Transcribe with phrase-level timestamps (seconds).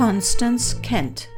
[0.00, 1.28] Constance Kent.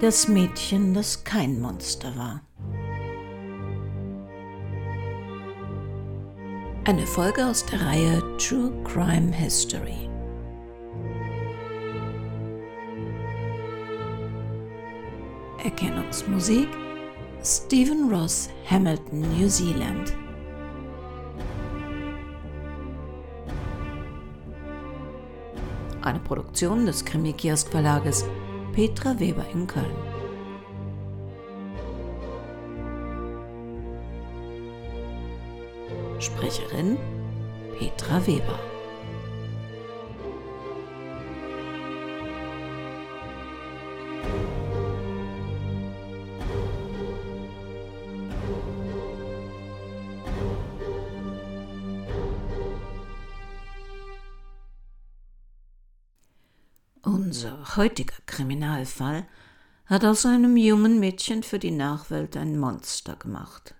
[0.00, 2.40] Das Mädchen, das kein Monster war.
[6.84, 10.08] Eine Folge aus der Reihe True Crime History.
[15.64, 16.68] Erkennungsmusik
[17.42, 20.19] Stephen Ross, Hamilton, New Zealand.
[26.02, 28.24] Eine Produktion des Krimi-Kiosk Verlages
[28.72, 29.84] Petra Weber in Köln.
[36.18, 36.96] Sprecherin
[37.78, 38.69] Petra Weber.
[57.80, 59.26] Heutiger Kriminalfall
[59.86, 63.74] hat aus einem jungen Mädchen für die Nachwelt ein Monster gemacht.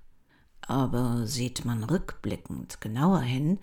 [0.63, 3.59] Aber sieht man rückblickend genauer hin,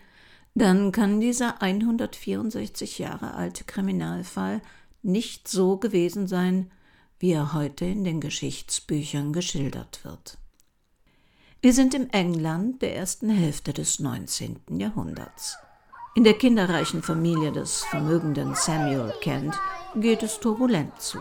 [0.54, 4.62] dann kann dieser 164 Jahre alte Kriminalfall
[5.02, 6.70] nicht so gewesen sein,
[7.18, 10.38] wie er heute in den Geschichtsbüchern geschildert wird.
[11.64, 14.60] Wir sind im England der ersten Hälfte des 19.
[14.70, 15.58] Jahrhunderts.
[16.18, 19.56] In der kinderreichen Familie des vermögenden Samuel Kent
[19.98, 21.20] geht es turbulent zu.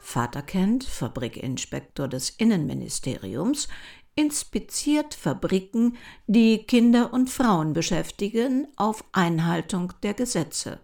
[0.00, 3.68] Vater Kent, Fabrikinspektor des Innenministeriums,
[4.16, 10.80] inspiziert Fabriken, die Kinder und Frauen beschäftigen, auf Einhaltung der Gesetze.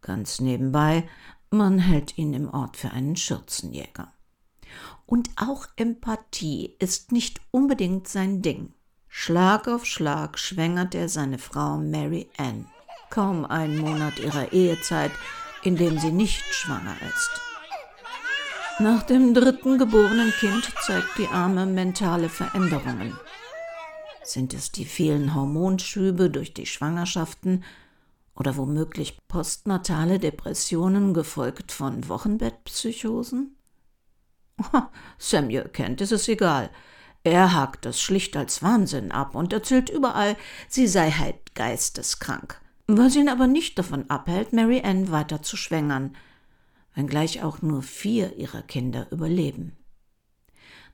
[0.00, 1.08] Ganz nebenbei,
[1.50, 4.12] man hält ihn im Ort für einen Schürzenjäger.
[5.04, 8.72] Und auch Empathie ist nicht unbedingt sein Ding.
[9.12, 12.66] Schlag auf Schlag schwängert er seine Frau Mary Ann.
[13.10, 15.10] Kaum einen Monat ihrer Ehezeit,
[15.64, 17.30] in dem sie nicht schwanger ist.
[18.78, 23.18] Nach dem dritten geborenen Kind zeigt die Arme mentale Veränderungen.
[24.22, 27.64] Sind es die vielen Hormonschübe durch die Schwangerschaften
[28.36, 33.56] oder womöglich postnatale Depressionen gefolgt von Wochenbettpsychosen?
[35.18, 36.70] Samuel Kent ist es egal.
[37.22, 40.36] Er hakt das schlicht als Wahnsinn ab und erzählt überall,
[40.68, 46.16] sie sei halt geisteskrank, was ihn aber nicht davon abhält, Mary Ann weiter zu schwängern,
[46.94, 49.76] wenngleich auch nur vier ihrer Kinder überleben.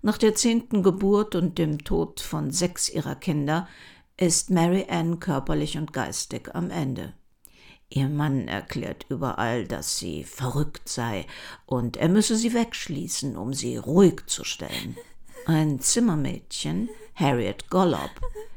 [0.03, 3.69] Nach der zehnten Geburt und dem Tod von sechs ihrer Kinder
[4.16, 7.12] ist Mary Ann körperlich und geistig am Ende.
[7.88, 11.25] Ihr Mann erklärt überall, dass sie verrückt sei
[11.66, 14.97] und er müsse sie wegschließen, um sie ruhig zu stellen.
[15.49, 18.11] Ein Zimmermädchen, Harriet Gollop,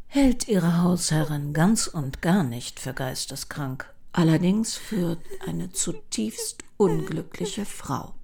[0.07, 8.15] hält ihre Hausherrin ganz und gar nicht für geisteskrank, allerdings für eine zutiefst unglückliche Frau.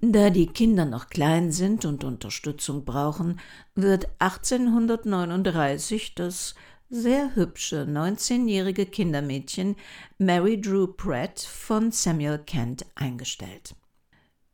[0.00, 3.38] Da die Kinder noch klein sind und Unterstützung brauchen,
[3.76, 6.56] wird 1839 das
[6.90, 9.76] sehr hübsche 19-jährige Kindermädchen
[10.18, 13.76] Mary Drew Pratt von Samuel Kent eingestellt.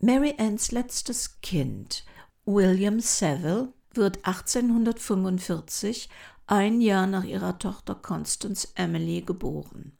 [0.00, 2.04] Mary Anns letztes Kind
[2.50, 6.08] William Saville wird 1845,
[6.46, 9.92] ein Jahr nach ihrer Tochter Constance Emily, geboren.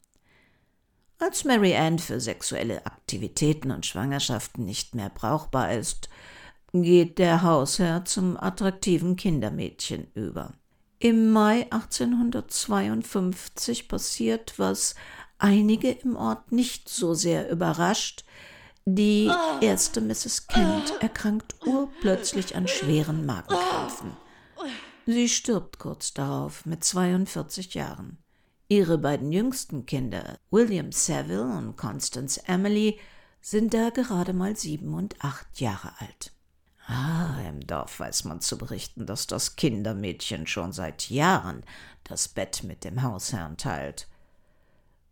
[1.18, 6.08] Als Mary Ann für sexuelle Aktivitäten und Schwangerschaften nicht mehr brauchbar ist,
[6.72, 10.54] geht der Hausherr zum attraktiven Kindermädchen über.
[11.00, 14.94] Im Mai 1852 passiert, was
[15.36, 18.24] einige im Ort nicht so sehr überrascht,
[18.94, 20.46] die erste Mrs.
[20.46, 24.16] Kent erkrankt urplötzlich an schweren Magenkrämpfen.
[25.06, 28.18] Sie stirbt kurz darauf mit 42 Jahren.
[28.68, 32.98] Ihre beiden jüngsten Kinder, William Saville und Constance Emily,
[33.40, 36.32] sind da gerade mal sieben und acht Jahre alt.
[36.86, 41.62] Ah, im Dorf weiß man zu berichten, dass das Kindermädchen schon seit Jahren
[42.04, 44.08] das Bett mit dem Hausherrn teilt.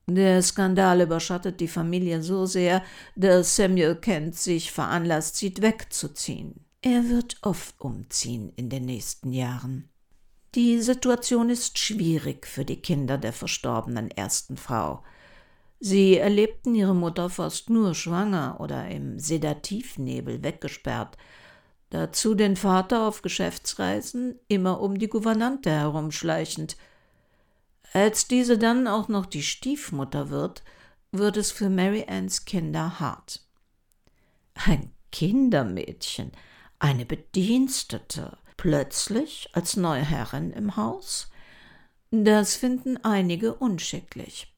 [0.08, 2.85] Der Skandal überschattet die Familie so sehr,
[3.17, 6.64] dass Samuel Kent sich veranlasst sieht, wegzuziehen.
[6.81, 9.88] Er wird oft umziehen in den nächsten Jahren.
[10.55, 15.03] Die Situation ist schwierig für die Kinder der verstorbenen ersten Frau.
[15.81, 21.19] Sie erlebten ihre Mutter fast nur schwanger oder im Sedativnebel weggesperrt,
[21.91, 26.76] dazu den Vater auf Geschäftsreisen immer um die Gouvernante herumschleichend–
[27.96, 30.62] als diese dann auch noch die Stiefmutter wird,
[31.12, 33.40] wird es für Mary Anns Kinder hart.
[34.52, 36.32] Ein Kindermädchen,
[36.78, 41.31] eine Bedienstete, plötzlich als neue Herrin im Haus?
[42.10, 44.54] Das finden einige unschicklich.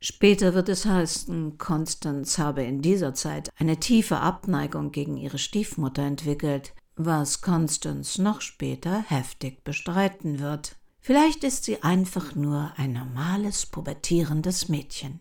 [0.00, 6.02] Später wird es heißen, Constance habe in dieser Zeit eine tiefe Abneigung gegen ihre Stiefmutter
[6.02, 10.79] entwickelt, was Constance noch später heftig bestreiten wird.
[11.00, 15.20] Vielleicht ist sie einfach nur ein normales, pubertierendes Mädchen.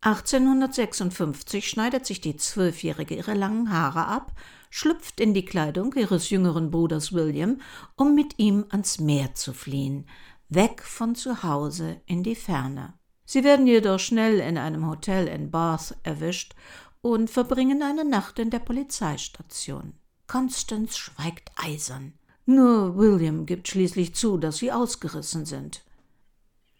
[0.00, 4.32] 1856 schneidet sich die Zwölfjährige ihre langen Haare ab,
[4.68, 7.60] schlüpft in die Kleidung ihres jüngeren Bruders William,
[7.96, 10.06] um mit ihm ans Meer zu fliehen,
[10.48, 12.94] weg von zu Hause in die Ferne.
[13.24, 16.56] Sie werden jedoch schnell in einem Hotel in Bath erwischt
[17.00, 19.94] und verbringen eine Nacht in der Polizeistation.
[20.26, 22.14] Constance schweigt eisern.
[22.44, 25.84] Nur William gibt schließlich zu, dass sie ausgerissen sind.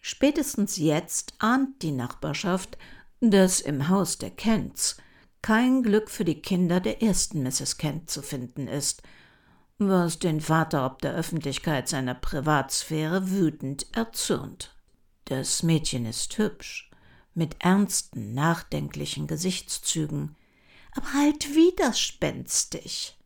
[0.00, 2.76] Spätestens jetzt ahnt die Nachbarschaft,
[3.20, 4.96] dass im Haus der Kents
[5.42, 7.78] kein Glück für die Kinder der ersten Mrs.
[7.78, 9.02] Kent zu finden ist,
[9.78, 14.74] was den Vater ob der Öffentlichkeit seiner Privatsphäre wütend erzürnt.
[15.26, 16.90] Das Mädchen ist hübsch,
[17.34, 20.36] mit ernsten, nachdenklichen Gesichtszügen,
[20.92, 23.16] aber halt widerspenstig.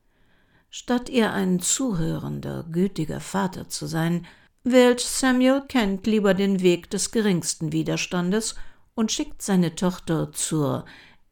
[0.79, 4.27] Statt ihr ein zuhörender, gütiger Vater zu sein,
[4.63, 8.57] wählt Samuel Kent lieber den Weg des geringsten Widerstandes
[8.95, 10.85] und schickt seine Tochter zur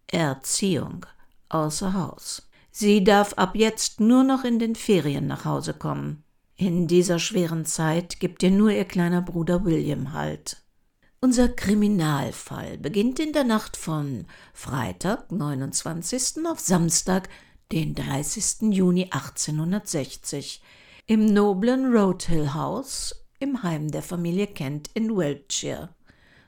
[0.07, 1.05] Erziehung
[1.51, 2.49] außer Haus.
[2.71, 6.25] Sie darf ab jetzt nur noch in den Ferien nach Hause kommen.
[6.57, 10.57] In dieser schweren Zeit gibt ihr nur ihr kleiner Bruder William Halt.
[11.21, 14.25] Unser Kriminalfall beginnt in der Nacht von
[14.55, 16.47] Freitag, 29.
[16.47, 17.29] auf Samstag,
[17.75, 18.73] den 30.
[18.73, 20.63] Juni 1860,
[21.07, 25.89] im noblen Roadhill House im Heim der Familie Kent in Wiltshire.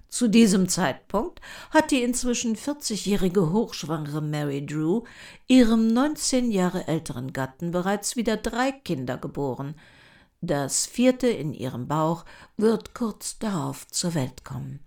[0.09, 1.41] Zu diesem Zeitpunkt
[1.71, 5.03] hat die inzwischen 40-jährige hochschwangere Mary Drew
[5.49, 9.75] ihrem 19 Jahre älteren Gatten bereits wieder drei Kinder geboren.
[10.41, 12.25] Das vierte in ihrem Bauch
[12.57, 14.79] wird kurz darauf zur Welt kommen.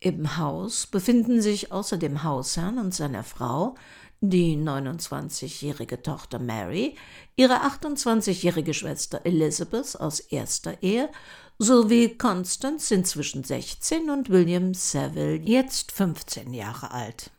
[0.00, 3.74] Im Haus befinden sich außer dem Hausherrn und seiner Frau
[4.20, 6.96] die 29-jährige Tochter Mary,
[7.36, 11.10] ihre 28-jährige Schwester Elizabeth aus erster Ehe
[11.58, 17.30] sowie Constance inzwischen 16 und William Saville jetzt 15 Jahre alt.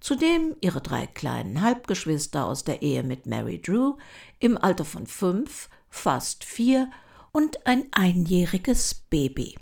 [0.00, 3.96] Zudem ihre drei kleinen Halbgeschwister aus der Ehe mit Mary Drew
[4.38, 6.90] im Alter von fünf, fast vier
[7.32, 9.56] und ein einjähriges Baby.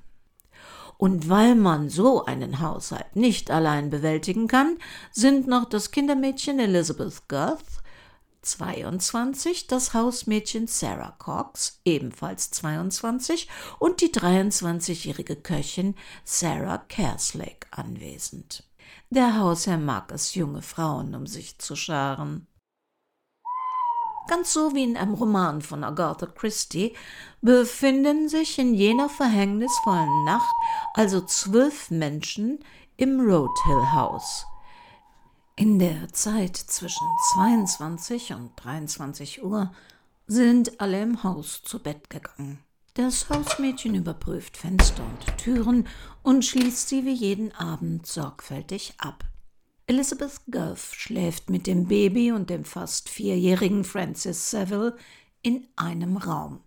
[1.02, 4.78] Und weil man so einen Haushalt nicht allein bewältigen kann,
[5.10, 7.82] sind noch das Kindermädchen Elizabeth Girth
[8.42, 13.48] 22, das Hausmädchen Sarah Cox, ebenfalls 22,
[13.80, 18.62] und die 23-jährige Köchin Sarah Kerslake anwesend.
[19.10, 22.46] Der Hausherr mag es, junge Frauen um sich zu scharen.
[24.28, 26.94] Ganz so wie in einem Roman von Agatha Christie
[27.40, 30.54] befinden sich in jener verhängnisvollen Nacht
[30.94, 32.60] also zwölf Menschen
[32.96, 34.46] im Roadhill House.
[35.56, 39.72] In der Zeit zwischen 22 und 23 Uhr
[40.26, 42.58] sind alle im Haus zu Bett gegangen.
[42.94, 45.88] Das Hausmädchen überprüft Fenster und Türen
[46.22, 49.24] und schließt sie wie jeden Abend sorgfältig ab.
[49.92, 54.96] Elizabeth Gulf schläft mit dem Baby und dem fast vierjährigen Francis Saville
[55.42, 56.60] in einem Raum.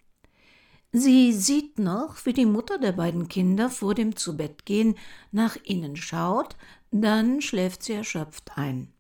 [0.92, 4.96] Sie sieht noch, wie die Mutter der beiden Kinder vor dem Zubettgehen
[5.32, 6.56] nach innen schaut,
[6.92, 8.94] dann schläft sie erschöpft ein.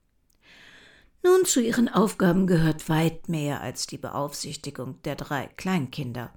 [1.22, 6.34] Nun zu ihren Aufgaben gehört weit mehr als die Beaufsichtigung der drei Kleinkinder.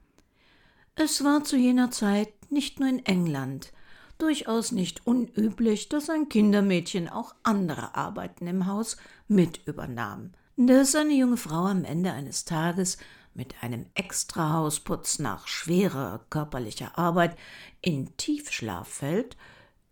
[0.95, 3.73] Es war zu jener Zeit nicht nur in England
[4.19, 8.97] durchaus nicht unüblich, dass ein Kindermädchen auch andere Arbeiten im Haus
[9.29, 10.33] mit übernahm.
[10.57, 12.99] Dass eine junge Frau am Ende eines Tages
[13.35, 17.39] mit einem Extrahausputz nach schwerer körperlicher Arbeit
[17.81, 19.37] in Tiefschlaf fällt,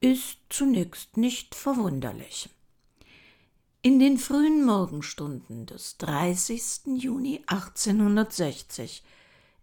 [0.01, 2.51] ist zunächst nicht verwunderlich.
[3.83, 6.97] In den frühen Morgenstunden des 30.
[6.97, 9.05] Juni 1860,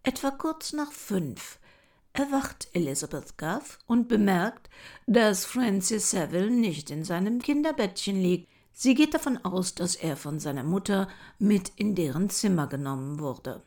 [0.02, 1.58] etwa kurz nach fünf,
[2.14, 4.70] erwacht Elizabeth Guff und bemerkt,
[5.06, 8.50] dass Francis Saville nicht in seinem Kinderbettchen liegt.
[8.72, 13.62] Sie geht davon aus, dass er von seiner Mutter mit in deren Zimmer genommen wurde.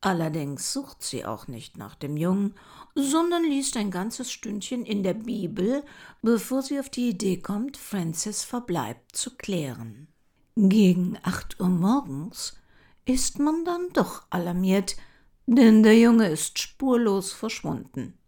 [0.00, 2.54] Allerdings sucht sie auch nicht nach dem Jungen,
[2.94, 5.82] sondern liest ein ganzes Stündchen in der Bibel,
[6.22, 10.06] bevor sie auf die Idee kommt, Francis Verbleib zu klären.
[10.54, 12.56] Gegen acht Uhr morgens
[13.06, 14.96] ist man dann doch alarmiert,
[15.50, 18.18] denn der Junge ist spurlos verschwunden.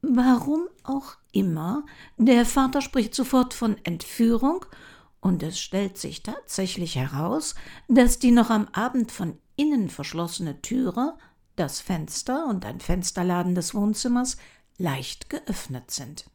[0.00, 1.84] Warum auch immer,
[2.16, 4.64] der Vater spricht sofort von Entführung,
[5.20, 7.56] und es stellt sich tatsächlich heraus,
[7.88, 11.18] dass die noch am Abend von innen verschlossene Türe,
[11.56, 14.38] das Fenster und ein Fensterladen des Wohnzimmers
[14.78, 16.30] leicht geöffnet sind.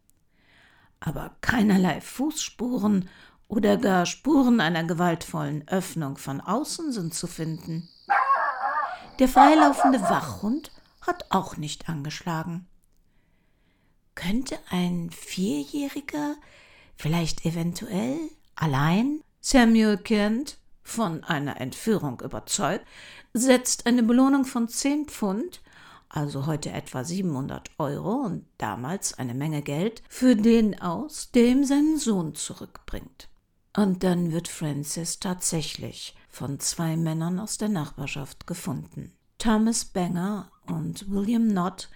[1.00, 3.10] Aber keinerlei Fußspuren
[3.48, 7.90] oder gar Spuren einer gewaltvollen Öffnung von außen sind zu finden.
[9.20, 12.68] Der freilaufende Wachhund hat auch nicht angeschlagen.
[14.16, 16.36] Könnte ein Vierjähriger
[16.96, 18.18] vielleicht eventuell
[18.56, 22.86] allein Samuel Kent, von einer Entführung überzeugt,
[23.34, 25.62] setzt eine Belohnung von 10 Pfund,
[26.10, 31.64] also heute etwa 700 Euro und damals eine Menge Geld, für den aus, der ihm
[31.64, 33.30] seinen Sohn zurückbringt.
[33.76, 39.14] Und dann wird Francis tatsächlich von zwei Männern aus der Nachbarschaft gefunden.
[39.38, 41.90] Thomas Banger und William Knott,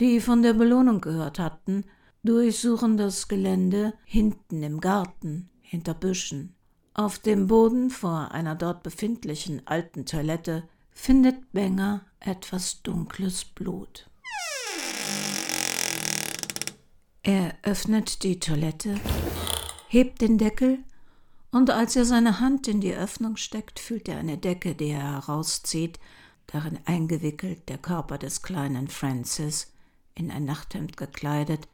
[0.00, 1.84] die von der Belohnung gehört hatten,
[2.22, 6.54] durchsuchen das Gelände hinten im Garten, hinter Büschen.
[6.94, 10.62] Auf dem Boden vor einer dort befindlichen alten Toilette
[10.92, 14.08] findet Benger etwas dunkles Blut.
[17.24, 18.94] Er öffnet die Toilette,
[19.88, 20.84] hebt den Deckel
[21.52, 25.12] und als er seine Hand in die Öffnung steckt, fühlt er eine Decke, die er
[25.12, 26.00] herauszieht,
[26.46, 29.72] darin eingewickelt der Körper des kleinen Francis,
[30.14, 31.68] in ein Nachthemd gekleidet,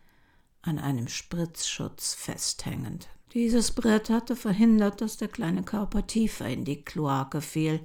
[0.63, 3.09] an einem Spritzschutz festhängend.
[3.35, 7.81] Dieses Brett hatte verhindert, dass der kleine Körper tiefer in die Kloake fiel.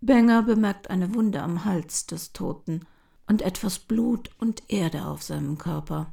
[0.00, 2.86] Benger bemerkt eine Wunde am Hals des Toten
[3.26, 6.12] und etwas Blut und Erde auf seinem Körper.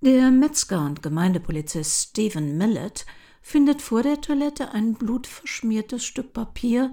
[0.00, 3.06] Der Metzger und Gemeindepolizist Stephen Millett
[3.42, 6.90] findet vor der Toilette ein blutverschmiertes Stück Papier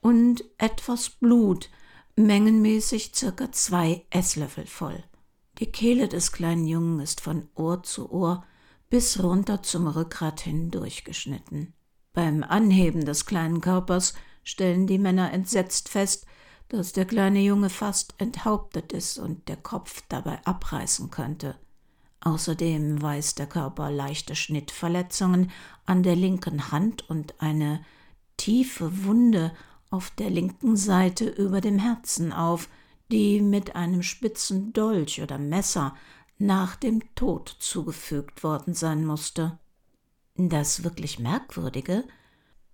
[0.00, 1.70] und etwas Blut,
[2.16, 5.02] mengenmäßig circa zwei Esslöffel voll.
[5.58, 8.44] Die Kehle des kleinen Jungen ist von Ohr zu Ohr
[8.88, 11.74] bis runter zum Rückgrat hin durchgeschnitten.
[12.12, 16.26] Beim Anheben des kleinen Körpers stellen die Männer entsetzt fest,
[16.68, 21.56] dass der kleine Junge fast enthauptet ist und der Kopf dabei abreißen könnte.
[22.22, 25.50] Außerdem weist der Körper leichte Schnittverletzungen
[25.86, 27.84] an der linken Hand und eine
[28.36, 29.52] tiefe Wunde
[29.90, 32.68] auf der linken Seite über dem Herzen auf,
[33.10, 35.96] die mit einem spitzen Dolch oder Messer
[36.38, 39.58] nach dem Tod zugefügt worden sein musste.
[40.36, 42.04] Das wirklich Merkwürdige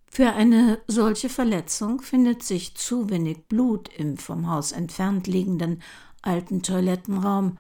[0.08, 5.82] für eine solche Verletzung findet sich zu wenig Blut im vom Haus entfernt liegenden
[6.22, 7.58] alten Toilettenraum,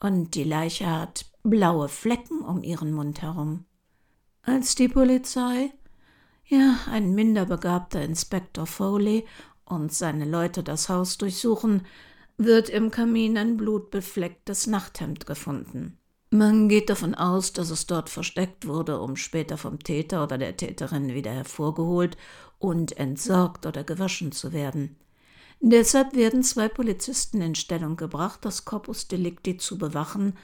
[0.00, 3.64] und die Leiche hat blaue Flecken um ihren Mund herum.
[4.42, 5.72] Als die Polizei,
[6.46, 9.26] ja, ein minderbegabter Inspektor Foley
[9.64, 11.86] und seine Leute das Haus durchsuchen,
[12.38, 15.98] wird im Kamin ein blutbeflecktes Nachthemd gefunden.
[16.30, 20.56] Man geht davon aus, dass es dort versteckt wurde, um später vom Täter oder der
[20.56, 22.16] Täterin wieder hervorgeholt
[22.58, 24.96] und entsorgt oder gewaschen zu werden.
[25.60, 30.36] Deshalb werden zwei Polizisten in Stellung gebracht, das Corpus Delicti zu bewachen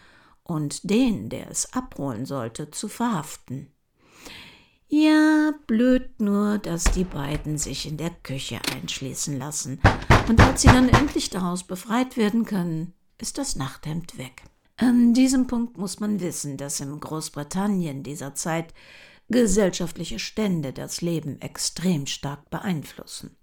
[0.42, 3.68] und den, der es abholen sollte, zu verhaften.
[4.88, 9.80] Ja, blöd nur, dass die beiden sich in der Küche einschließen lassen.
[10.28, 14.42] Und als sie dann endlich daraus befreit werden können, ist das Nachthemd weg.
[14.76, 18.74] An diesem Punkt muss man wissen, dass in Großbritannien dieser Zeit
[19.28, 23.36] gesellschaftliche Stände das Leben extrem stark beeinflussen.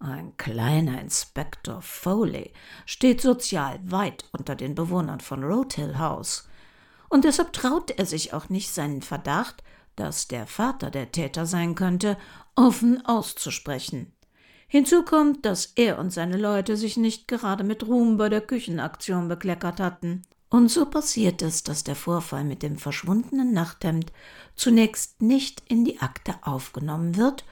[0.00, 2.52] Ein kleiner Inspektor Foley
[2.86, 6.48] steht sozial weit unter den Bewohnern von Roadhill House.
[7.08, 9.62] Und deshalb traut er sich auch nicht, seinen Verdacht
[9.98, 12.16] dass der Vater der Täter sein könnte,
[12.54, 14.12] offen auszusprechen.
[14.68, 19.28] Hinzu kommt, dass er und seine Leute sich nicht gerade mit Ruhm bei der Küchenaktion
[19.28, 20.22] bekleckert hatten.
[20.50, 24.12] Und so passiert es, dass der Vorfall mit dem verschwundenen Nachthemd
[24.54, 27.44] zunächst nicht in die Akte aufgenommen wird,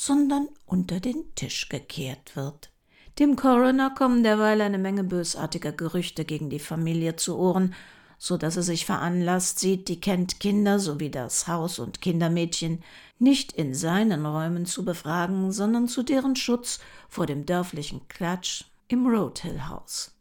[0.00, 2.70] sondern unter den Tisch gekehrt wird.
[3.18, 7.74] Dem Coroner kommen derweil eine Menge bösartiger Gerüchte gegen die Familie zu Ohren,
[8.16, 12.82] so dass er sich veranlasst sieht, die Kent-Kinder sowie das Haus- und Kindermädchen
[13.18, 16.80] nicht in seinen Räumen zu befragen, sondern zu deren Schutz
[17.10, 20.12] vor dem dörflichen Klatsch im Roadhill-Haus.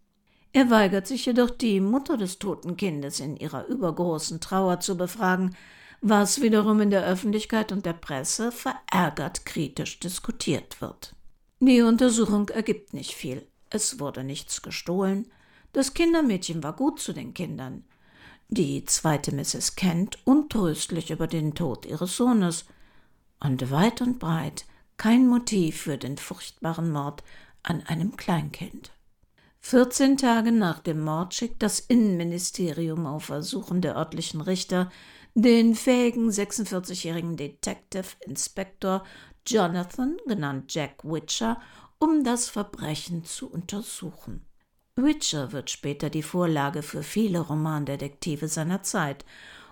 [0.52, 5.56] Er weigert sich jedoch, die Mutter des toten Kindes in ihrer übergroßen Trauer zu befragen,
[6.02, 11.16] was wiederum in der Öffentlichkeit und der Presse verärgert kritisch diskutiert wird.
[11.60, 13.46] Die Untersuchung ergibt nicht viel.
[13.70, 15.30] Es wurde nichts gestohlen,
[15.74, 17.84] das Kindermädchen war gut zu den Kindern.
[18.48, 19.76] Die zweite Mrs.
[19.76, 22.66] Kent untröstlich über den Tod ihres Sohnes.
[23.40, 24.66] Und weit und breit
[24.98, 27.24] kein Motiv für den furchtbaren Mord
[27.62, 28.92] an einem Kleinkind.
[29.62, 34.92] 14 Tage nach dem Mord schickt das Innenministerium auf Ersuchen der örtlichen Richter
[35.36, 39.04] den fähigen 46-jährigen Detective Inspector
[39.46, 41.62] Jonathan, genannt Jack Witcher,
[42.00, 44.46] um das Verbrechen zu untersuchen.
[44.96, 49.26] Witcher wird später die Vorlage für viele Romandetektive seiner Zeit,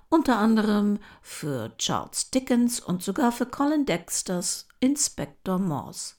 [0.09, 6.15] unter anderem für Charles Dickens und sogar für Colin Dexters Inspector Morse.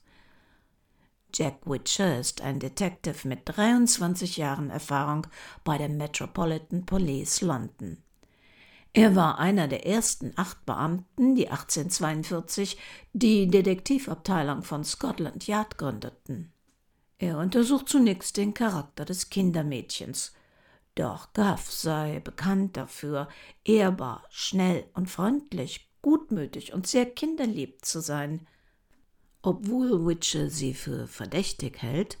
[1.33, 5.27] Jack Witcher ist ein Detective mit 23 Jahren Erfahrung
[5.63, 8.03] bei der Metropolitan Police London.
[8.93, 12.77] Er war einer der ersten acht Beamten, die 1842
[13.13, 16.51] die Detektivabteilung von Scotland Yard gründeten.
[17.19, 20.33] Er untersucht zunächst den Charakter des Kindermädchens.
[20.95, 23.27] Doch Guff sei bekannt dafür,
[23.63, 28.47] ehrbar, schnell und freundlich, gutmütig und sehr kinderlieb zu sein.
[29.41, 32.17] Obwohl Witcher sie für verdächtig hält,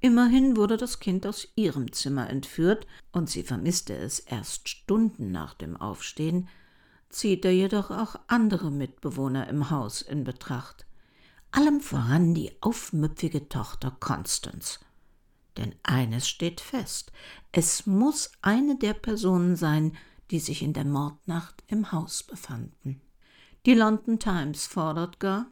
[0.00, 5.54] immerhin wurde das Kind aus ihrem Zimmer entführt und sie vermisste es erst Stunden nach
[5.54, 6.48] dem Aufstehen,
[7.08, 10.86] zieht er jedoch auch andere Mitbewohner im Haus in Betracht.
[11.50, 14.80] Allem voran die aufmüpfige Tochter Constance.
[15.56, 17.10] Denn eines steht fest:
[17.52, 19.96] Es muss eine der Personen sein,
[20.30, 23.00] die sich in der Mordnacht im Haus befanden.
[23.66, 25.50] Die London Times fordert gar,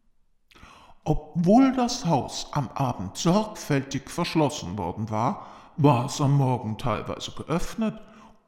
[1.06, 5.46] obwohl das Haus am Abend sorgfältig verschlossen worden war,
[5.76, 7.94] war es am Morgen teilweise geöffnet,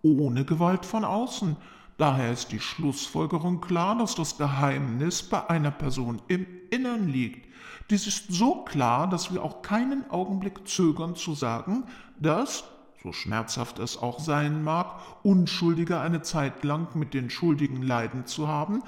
[0.02, 1.56] ohne Gewalt von außen.
[1.98, 7.48] Daher ist die Schlussfolgerung klar, dass das Geheimnis bei einer Person im Innern liegt.
[7.90, 11.84] Dies ist so klar, dass wir auch keinen Augenblick zögern zu sagen,
[12.18, 12.64] dass,
[13.02, 18.48] so schmerzhaft es auch sein mag, Unschuldige eine Zeit lang mit den Schuldigen leiden zu
[18.48, 18.82] haben,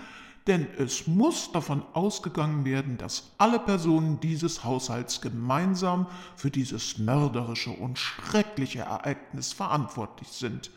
[0.50, 7.70] denn es muss davon ausgegangen werden, dass alle Personen dieses Haushalts gemeinsam für dieses mörderische
[7.70, 10.72] und schreckliche Ereignis verantwortlich sind.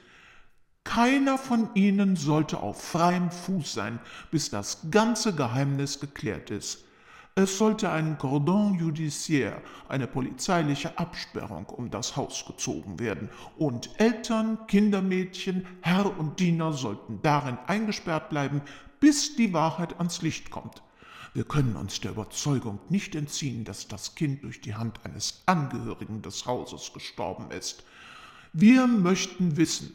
[0.84, 4.00] Keiner von ihnen sollte auf freiem Fuß sein,
[4.30, 6.86] bis das ganze Geheimnis geklärt ist.
[7.34, 14.60] Es sollte ein Cordon judiciaire, eine polizeiliche Absperrung um das Haus gezogen werden, und Eltern,
[14.68, 18.62] Kindermädchen, Herr und Diener sollten darin eingesperrt bleiben,
[19.04, 20.82] bis die Wahrheit ans Licht kommt.
[21.34, 26.22] Wir können uns der Überzeugung nicht entziehen, dass das Kind durch die Hand eines Angehörigen
[26.22, 27.84] des Hauses gestorben ist.
[28.54, 29.92] Wir möchten wissen,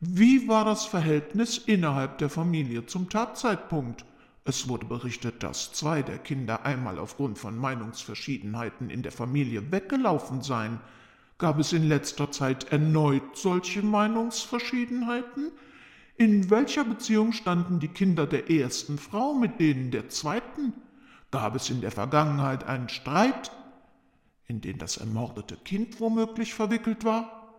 [0.00, 4.04] wie war das Verhältnis innerhalb der Familie zum Tatzeitpunkt?
[4.44, 10.42] Es wurde berichtet, dass zwei der Kinder einmal aufgrund von Meinungsverschiedenheiten in der Familie weggelaufen
[10.42, 10.80] seien.
[11.38, 15.50] Gab es in letzter Zeit erneut solche Meinungsverschiedenheiten?
[16.20, 20.74] In welcher Beziehung standen die Kinder der ersten Frau mit denen der zweiten?
[21.30, 23.50] Gab es in der Vergangenheit einen Streit,
[24.46, 27.54] in den das ermordete Kind womöglich verwickelt war?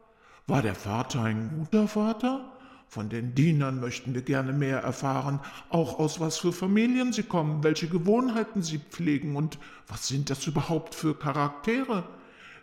[0.45, 2.51] War der Vater ein guter Vater?
[2.87, 7.63] Von den Dienern möchten wir gerne mehr erfahren, auch aus was für Familien sie kommen,
[7.63, 12.03] welche Gewohnheiten sie pflegen und was sind das überhaupt für Charaktere?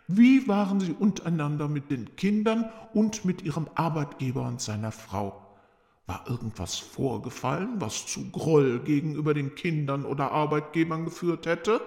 [0.07, 5.48] Wie waren sie untereinander mit den Kindern und mit ihrem Arbeitgeber und seiner Frau?
[6.09, 11.81] War irgendwas vorgefallen, was zu Groll gegenüber den Kindern oder Arbeitgebern geführt hätte?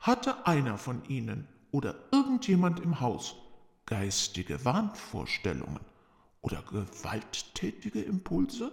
[0.00, 3.36] Hatte einer von ihnen oder irgendjemand im Haus
[3.84, 5.80] geistige Wahnvorstellungen
[6.40, 8.72] oder gewalttätige Impulse?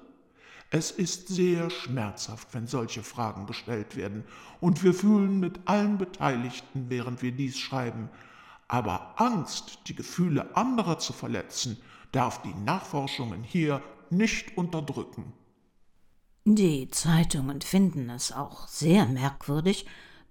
[0.70, 4.24] Es ist sehr schmerzhaft, wenn solche Fragen gestellt werden,
[4.62, 8.10] und wir fühlen mit allen Beteiligten, während wir dies schreiben,
[8.70, 11.76] aber Angst, die Gefühle anderer zu verletzen,
[12.14, 13.82] darf die Nachforschungen hier
[14.12, 15.34] nicht unterdrücken.
[16.46, 19.86] Die Zeitungen finden es auch sehr merkwürdig,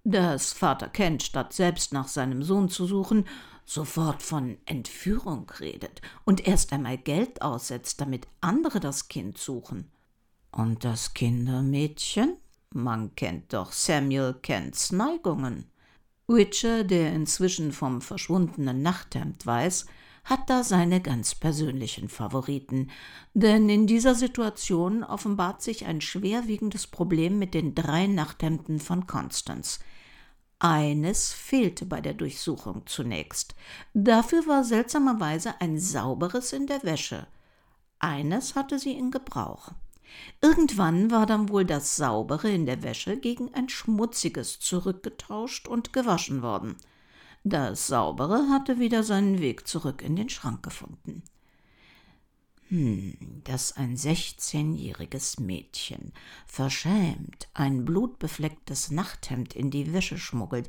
[0.05, 3.27] dass Vater Kent, statt selbst nach seinem Sohn zu suchen,
[3.65, 9.91] sofort von Entführung redet und erst einmal Geld aussetzt, damit andere das Kind suchen.
[10.51, 12.37] Und das Kindermädchen?
[12.73, 15.67] Man kennt doch Samuel Kents Neigungen.
[16.27, 19.87] Witcher, der inzwischen vom verschwundenen Nachthemd weiß,
[20.25, 22.91] hat da seine ganz persönlichen Favoriten,
[23.35, 29.81] denn in dieser Situation offenbart sich ein schwerwiegendes Problem mit den drei Nachthemden von Constance.
[30.59, 33.55] Eines fehlte bei der Durchsuchung zunächst.
[33.95, 37.27] Dafür war seltsamerweise ein sauberes in der Wäsche.
[37.99, 39.73] Eines hatte sie in Gebrauch.
[40.43, 46.43] Irgendwann war dann wohl das saubere in der Wäsche gegen ein schmutziges zurückgetauscht und gewaschen
[46.43, 46.77] worden.
[47.45, 51.23] Das Saubere hatte wieder seinen Weg zurück in den Schrank gefunden.
[52.69, 56.13] Hm, dass ein sechzehnjähriges Mädchen
[56.47, 60.69] verschämt ein blutbeflecktes Nachthemd in die Wäsche schmuggelt,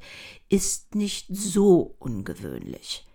[0.49, 3.05] ist nicht so ungewöhnlich.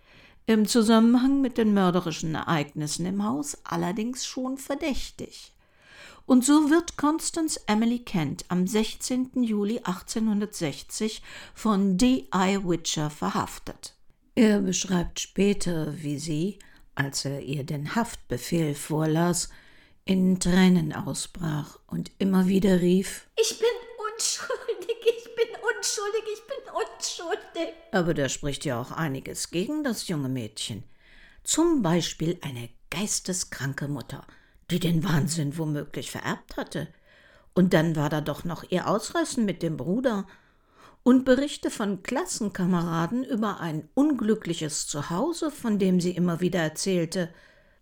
[0.47, 5.56] Im Zusammenhang mit den mörderischen Ereignissen im Haus allerdings schon verdächtig.
[6.27, 9.45] Und so wird Constance Emily Kent am 16.
[9.45, 11.23] Juli 1860
[11.55, 12.59] von D.I.
[12.65, 13.95] Witcher verhaftet.
[14.35, 16.59] Er beschreibt später, wie sie,
[16.97, 19.51] als er ihr den Haftbefehl vorlas,
[20.05, 23.69] in Tränen ausbrach und immer wieder rief Ich bin
[24.13, 27.75] unschuldig, ich bin unschuldig, ich bin unschuldig.
[27.93, 30.83] Aber da spricht ja auch einiges gegen das junge Mädchen.
[31.45, 34.27] Zum Beispiel eine geisteskranke Mutter,
[34.71, 36.89] die den Wahnsinn womöglich vererbt hatte.
[37.55, 40.27] Und dann war da doch noch ihr Ausreißen mit dem Bruder
[41.03, 47.33] und Berichte von Klassenkameraden über ein unglückliches Zuhause, von dem sie immer wieder erzählte.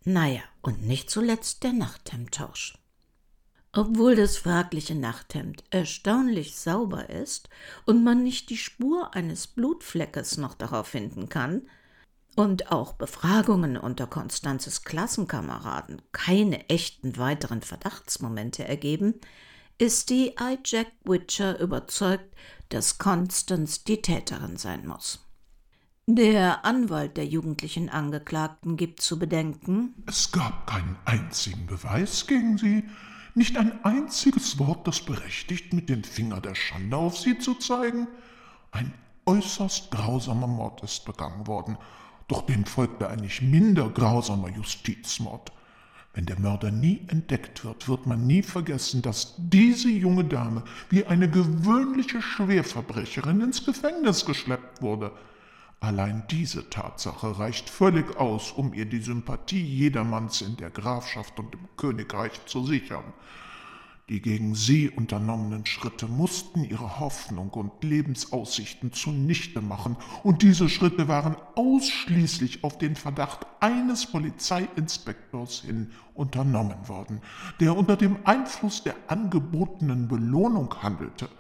[0.04, 2.78] Naja, und nicht zuletzt der Nachthemdtausch.
[3.72, 7.48] Obwohl das fragliche Nachthemd erstaunlich sauber ist
[7.86, 11.62] und man nicht die Spur eines Blutfleckes noch darauf finden kann,
[12.36, 19.14] und auch Befragungen unter Konstanzes Klassenkameraden keine echten weiteren Verdachtsmomente ergeben,
[19.78, 20.58] ist die I.
[20.64, 22.34] Jack Witcher überzeugt,
[22.68, 25.20] dass Constance die Täterin sein muss.
[26.06, 32.84] Der Anwalt der jugendlichen Angeklagten gibt zu bedenken, es gab keinen einzigen Beweis gegen sie,
[33.34, 38.06] nicht ein einziges Wort, das berechtigt, mit dem Finger der Schande auf sie zu zeigen.
[38.70, 38.92] Ein
[39.26, 41.78] äußerst grausamer Mord ist begangen worden,
[42.28, 45.52] doch dem folgte ein nicht minder grausamer Justizmord.
[46.14, 51.04] Wenn der Mörder nie entdeckt wird, wird man nie vergessen, dass diese junge Dame wie
[51.04, 55.10] eine gewöhnliche Schwerverbrecherin ins Gefängnis geschleppt wurde.
[55.80, 61.52] Allein diese Tatsache reicht völlig aus, um ihr die Sympathie jedermanns in der Grafschaft und
[61.52, 63.12] im Königreich zu sichern.
[64.10, 71.08] Die gegen sie unternommenen Schritte mussten ihre Hoffnung und Lebensaussichten zunichte machen, und diese Schritte
[71.08, 77.22] waren ausschließlich auf den Verdacht eines Polizeiinspektors hin unternommen worden,
[77.60, 81.30] der unter dem Einfluss der angebotenen Belohnung handelte.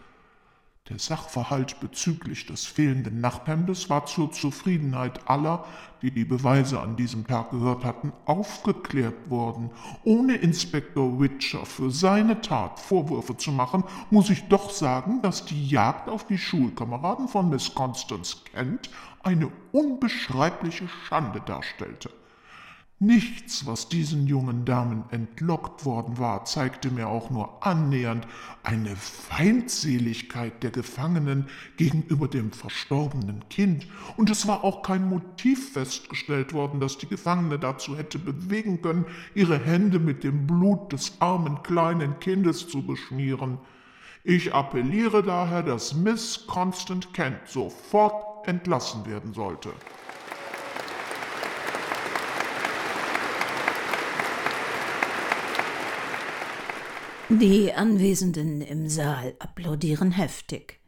[0.90, 5.64] Der Sachverhalt bezüglich des fehlenden Nachthemdes war zur Zufriedenheit aller,
[6.02, 9.70] die die Beweise an diesem Tag gehört hatten, aufgeklärt worden.
[10.04, 15.66] Ohne Inspektor Witcher für seine Tat Vorwürfe zu machen, muss ich doch sagen, dass die
[15.66, 18.90] Jagd auf die Schulkameraden von Miss Constance Kent
[19.22, 22.10] eine unbeschreibliche Schande darstellte.
[23.00, 28.26] Nichts, was diesen jungen Damen entlockt worden war, zeigte mir auch nur annähernd
[28.62, 36.52] eine Feindseligkeit der Gefangenen gegenüber dem verstorbenen Kind, und es war auch kein Motiv festgestellt
[36.52, 41.64] worden, das die Gefangene dazu hätte bewegen können, ihre Hände mit dem Blut des armen
[41.64, 43.58] kleinen Kindes zu beschmieren.
[44.22, 49.70] Ich appelliere daher, dass Miss Constant Kent sofort entlassen werden sollte.
[57.30, 60.78] Die Anwesenden im Saal applaudieren heftig.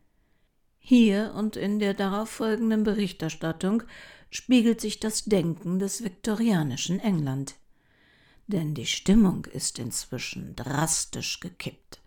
[0.79, 3.85] Hier und in der darauffolgenden Berichterstattung
[4.29, 7.55] spiegelt sich das Denken des viktorianischen England.
[8.49, 12.03] Denn die Stimmung ist inzwischen drastisch gekippt.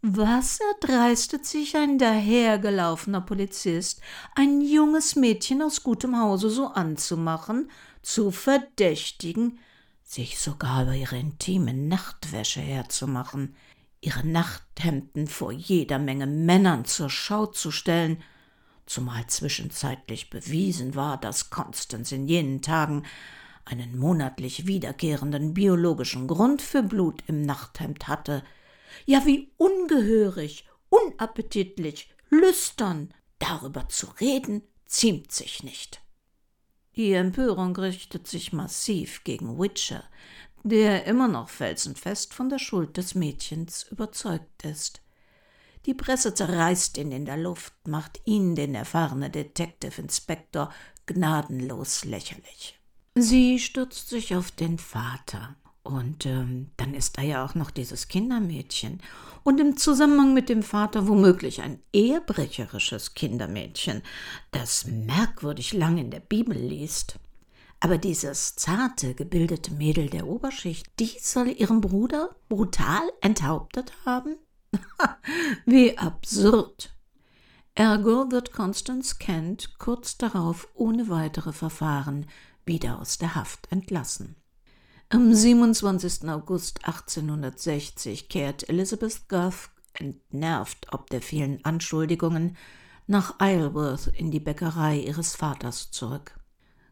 [0.00, 4.00] Was erdreistet sich ein dahergelaufener Polizist,
[4.34, 7.70] ein junges Mädchen aus gutem Hause so anzumachen,
[8.00, 9.58] zu verdächtigen,
[10.10, 13.54] sich sogar über ihre intime Nachtwäsche herzumachen,
[14.00, 18.20] ihre Nachthemden vor jeder Menge Männern zur Schau zu stellen,
[18.86, 23.04] zumal zwischenzeitlich bewiesen war, dass Constance in jenen Tagen
[23.64, 28.42] einen monatlich wiederkehrenden biologischen Grund für Blut im Nachthemd hatte.
[29.06, 36.02] Ja, wie ungehörig, unappetitlich, lüstern, darüber zu reden, ziemt sich nicht.
[37.00, 40.04] Die Empörung richtet sich massiv gegen Witcher,
[40.64, 45.00] der immer noch felsenfest von der Schuld des Mädchens überzeugt ist.
[45.86, 50.70] Die Presse zerreißt ihn in der Luft, macht ihn, den erfahrenen Detective Inspector,
[51.06, 52.78] gnadenlos lächerlich.
[53.14, 58.08] Sie stürzt sich auf den Vater, und ähm, dann ist da ja auch noch dieses
[58.08, 59.00] Kindermädchen.
[59.42, 64.02] Und im Zusammenhang mit dem Vater womöglich ein ehebrecherisches Kindermädchen,
[64.50, 67.18] das merkwürdig lang in der Bibel liest.
[67.80, 74.36] Aber dieses zarte, gebildete Mädel der Oberschicht, die soll ihren Bruder brutal enthauptet haben?
[75.64, 76.94] Wie absurd!
[77.74, 82.26] Ergo wird Constance Kent kurz darauf ohne weitere Verfahren
[82.66, 84.36] wieder aus der Haft entlassen.
[85.12, 86.28] Am 27.
[86.28, 92.56] August 1860 kehrt Elizabeth Goff, entnervt ob der vielen Anschuldigungen,
[93.08, 96.38] nach Isleworth in die Bäckerei ihres Vaters zurück.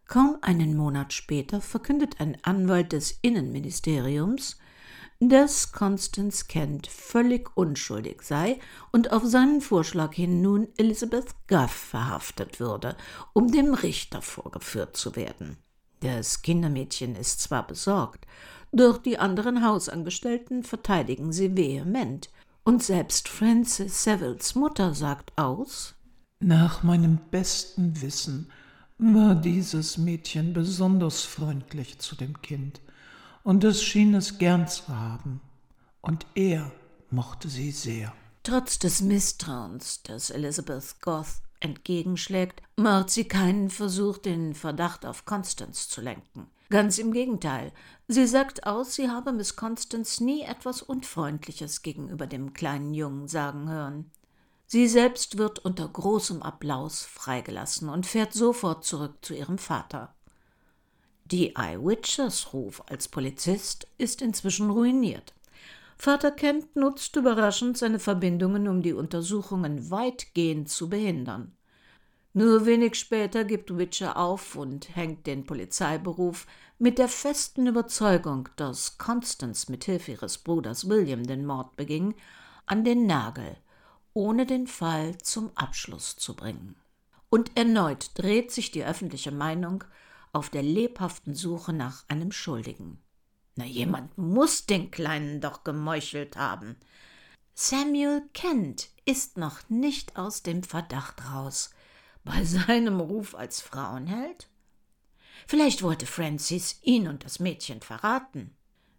[0.09, 4.59] Kaum einen Monat später verkündet ein Anwalt des Innenministeriums,
[5.21, 8.59] dass Constance Kent völlig unschuldig sei
[8.91, 12.97] und auf seinen Vorschlag hin nun Elizabeth Guff verhaftet würde,
[13.33, 15.57] um dem Richter vorgeführt zu werden.
[16.01, 18.27] Das Kindermädchen ist zwar besorgt,
[18.73, 22.31] doch die anderen Hausangestellten verteidigen sie vehement,
[22.65, 25.95] und selbst Frances Savills Mutter sagt aus
[26.41, 28.51] Nach meinem besten Wissen
[28.99, 32.81] war dieses Mädchen besonders freundlich zu dem Kind,
[33.43, 35.41] und es schien es gern zu haben,
[36.03, 36.71] und er
[37.11, 38.13] mochte sie sehr.
[38.43, 45.89] Trotz des Misstrauens, das Elizabeth Goth entgegenschlägt, macht sie keinen Versuch, den Verdacht auf Constance
[45.89, 46.49] zu lenken.
[46.71, 47.73] Ganz im Gegenteil,
[48.09, 53.71] sie sagt aus, sie habe Miss Constance nie etwas Unfreundliches gegenüber dem kleinen Jungen sagen
[53.71, 54.11] hören.
[54.67, 60.15] Sie selbst wird unter großem Applaus freigelassen und fährt sofort zurück zu ihrem Vater.
[61.25, 65.35] Die Eye-Witchers Ruf als Polizist ist inzwischen ruiniert.
[66.01, 71.57] Vater Kent nutzt überraschend seine Verbindungen, um die Untersuchungen weitgehend zu behindern.
[72.33, 76.47] Nur wenig später gibt Witcher auf und hängt den Polizeiberuf
[76.79, 82.15] mit der festen Überzeugung, dass Constance mit Hilfe ihres Bruders William den Mord beging,
[82.65, 83.57] an den Nagel,
[84.15, 86.77] ohne den Fall zum Abschluss zu bringen.
[87.29, 89.83] Und erneut dreht sich die öffentliche Meinung
[90.33, 93.03] auf der lebhaften Suche nach einem Schuldigen.
[93.59, 96.77] Na, jemand muss den Kleinen doch gemeuchelt haben.
[97.55, 101.71] Samuel Kent ist noch nicht aus dem Verdacht raus.
[102.23, 104.49] Bei seinem Ruf als Frauenheld?
[105.49, 108.55] Vielleicht wollte Francis ihn und das Mädchen verraten.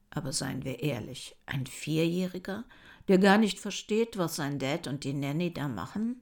[0.10, 2.65] Aber seien wir ehrlich, ein Vierjähriger,
[3.08, 6.22] der gar nicht versteht, was sein Dad und die Nanny da machen?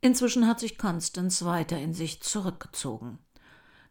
[0.00, 3.18] Inzwischen hat sich Constance weiter in sich zurückgezogen.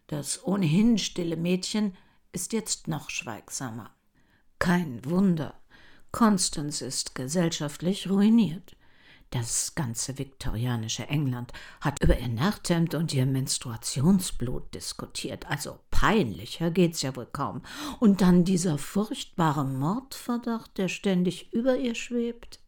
[0.07, 1.97] Das ohnehin stille Mädchen
[2.35, 3.89] ist jetzt noch schweigsamer.
[4.59, 5.53] Kein Wunder.
[6.11, 8.75] Constance ist gesellschaftlich ruiniert.
[9.31, 15.49] Das ganze viktorianische England hat über ihr Nachthemd und ihr Menstruationsblut diskutiert.
[15.49, 17.61] Also peinlicher geht's ja wohl kaum.
[17.99, 22.59] Und dann dieser furchtbare Mordverdacht, der ständig über ihr schwebt.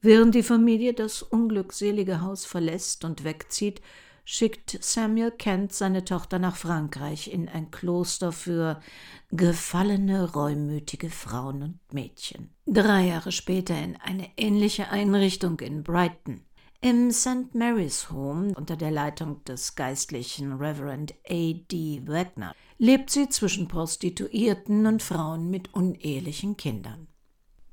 [0.00, 3.80] Während die Familie das unglückselige Haus verlässt und wegzieht,
[4.24, 8.80] schickt Samuel Kent seine Tochter nach Frankreich in ein Kloster für
[9.30, 12.50] gefallene, reumütige Frauen und Mädchen.
[12.66, 16.40] Drei Jahre später in eine ähnliche Einrichtung in Brighton.
[16.80, 17.54] Im St.
[17.54, 21.52] Mary's Home unter der Leitung des geistlichen Reverend A.
[21.70, 22.02] D.
[22.06, 27.06] Wagner lebt sie zwischen Prostituierten und Frauen mit unehelichen Kindern.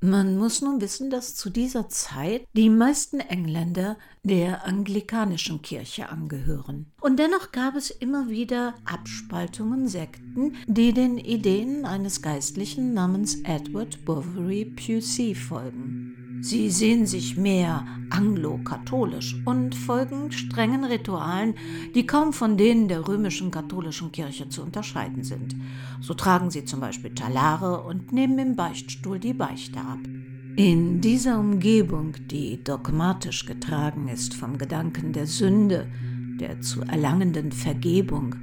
[0.04, 6.86] Man muss nun wissen, dass zu dieser Zeit die meisten Engländer der anglikanischen Kirche angehören.
[7.00, 14.04] Und dennoch gab es immer wieder Abspaltungen, Sekten, die den Ideen eines Geistlichen namens Edward
[14.04, 16.31] Bovary Pusey folgen.
[16.44, 21.54] Sie sehen sich mehr anglo-katholisch und folgen strengen Ritualen,
[21.94, 25.54] die kaum von denen der römischen katholischen Kirche zu unterscheiden sind.
[26.00, 30.00] So tragen sie zum Beispiel Talare und nehmen im Beichtstuhl die Beichte ab.
[30.56, 35.86] In dieser Umgebung, die dogmatisch getragen ist vom Gedanken der Sünde,
[36.40, 38.34] der zu erlangenden Vergebung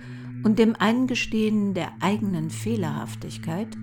[0.46, 3.78] und dem Eingestehen der eigenen Fehlerhaftigkeit,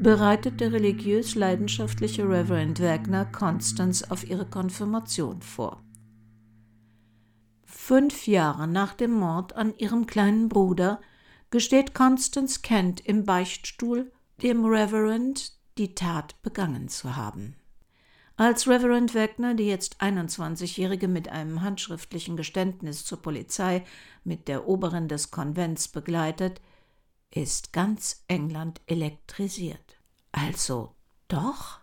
[0.00, 5.82] bereitet der religiös leidenschaftliche Reverend Wagner Constance auf ihre Konfirmation vor.
[7.64, 11.00] Fünf Jahre nach dem Mord an ihrem kleinen Bruder
[11.50, 17.56] gesteht Constance Kent im Beichtstuhl dem Reverend die Tat begangen zu haben.
[18.36, 23.84] Als Reverend Wagner die jetzt 21-Jährige mit einem handschriftlichen Geständnis zur Polizei
[24.22, 26.60] mit der Oberin des Konvents begleitet,
[27.30, 29.98] ist ganz England elektrisiert.
[30.32, 30.94] Also
[31.28, 31.80] doch?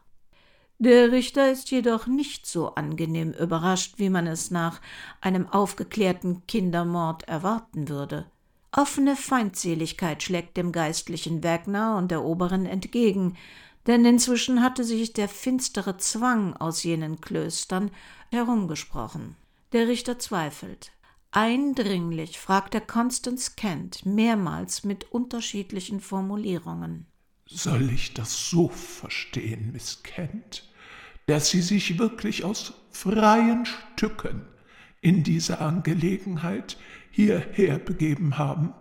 [0.77, 4.81] Der Richter ist jedoch nicht so angenehm überrascht, wie man es nach
[5.21, 8.25] einem aufgeklärten Kindermord erwarten würde.
[8.71, 13.37] Offene Feindseligkeit schlägt dem geistlichen Wagner und der Oberin entgegen,
[13.87, 17.91] denn inzwischen hatte sich der finstere Zwang aus jenen Klöstern
[18.31, 19.37] herumgesprochen.
[19.71, 20.91] Der Richter zweifelt.
[21.37, 27.07] Eindringlich fragt er Constance Kent mehrmals mit unterschiedlichen Formulierungen.
[27.45, 30.71] Soll ich das so verstehen, Miss Kent,
[31.25, 34.47] dass Sie sich wirklich aus freien Stücken
[35.01, 36.77] in diese Angelegenheit
[37.11, 38.73] hierher begeben haben?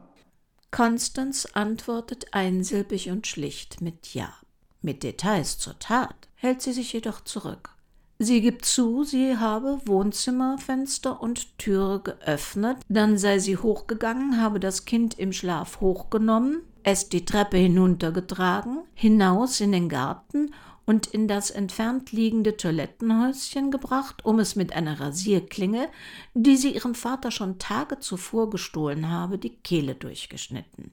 [0.71, 4.33] Constance antwortet einsilbig und schlicht mit Ja.
[4.81, 7.74] Mit Details zur Tat hält sie sich jedoch zurück.
[8.19, 14.85] Sie gibt zu, sie habe Wohnzimmerfenster und Türe geöffnet, dann sei sie hochgegangen, habe das
[14.85, 20.53] Kind im Schlaf hochgenommen, es die Treppe hinuntergetragen, hinaus in den Garten
[20.87, 25.89] und in das entfernt liegende Toilettenhäuschen gebracht, um es mit einer Rasierklinge,
[26.35, 30.93] die sie ihrem Vater schon Tage zuvor gestohlen habe, die Kehle durchgeschnitten.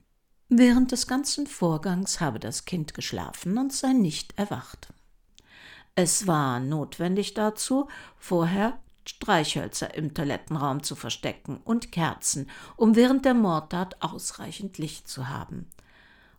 [0.50, 4.94] Während des ganzen Vorgangs habe das Kind geschlafen und sei nicht erwacht.
[5.96, 13.34] Es war notwendig dazu, vorher Streichhölzer im Toilettenraum zu verstecken und Kerzen, um während der
[13.34, 15.68] Mordtat ausreichend Licht zu haben.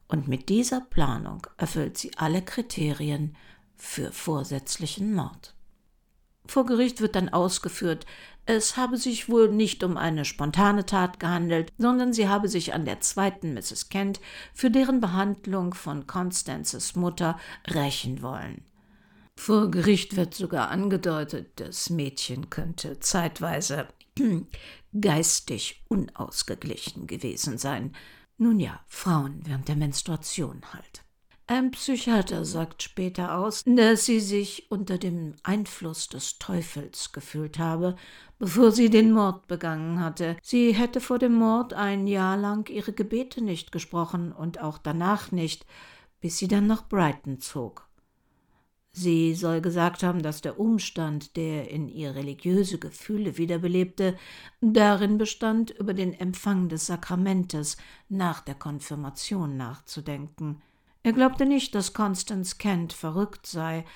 [0.09, 3.37] Und mit dieser Planung erfüllt sie alle Kriterien
[3.77, 5.55] für vorsätzlichen Mord.
[6.47, 8.05] Vor Gericht wird dann ausgeführt,
[8.47, 12.85] es habe sich wohl nicht um eine spontane Tat gehandelt, sondern sie habe sich an
[12.85, 13.89] der zweiten Mrs.
[13.89, 14.21] Kent
[14.53, 17.39] für deren Behandlung von Constances Mutter
[17.69, 18.65] rächen wollen.
[19.45, 23.89] Vor Gericht wird sogar angedeutet, das Mädchen könnte zeitweise
[25.01, 27.93] geistig unausgeglichen gewesen sein.
[28.39, 31.03] Nun ja, Frauen während der Menstruation halt.
[31.49, 37.97] Ein Psychiater sagt später aus, dass sie sich unter dem Einfluss des Teufels gefühlt habe,
[38.39, 40.37] bevor sie den Mord begangen hatte.
[40.41, 45.33] Sie hätte vor dem Mord ein Jahr lang ihre Gebete nicht gesprochen und auch danach
[45.33, 45.67] nicht,
[46.21, 47.89] bis sie dann nach Brighton zog.
[48.95, 54.19] Sie soll gesagt haben, dass der Umstand, der in ihr religiöse Gefühle wiederbelebte,
[54.61, 57.79] darin bestand, über den Empfang des Sakramentes
[58.11, 60.61] nach der Konfirmation nachzudenken.
[61.03, 63.87] Er glaubte nicht, dass Constance Kent verrückt sei,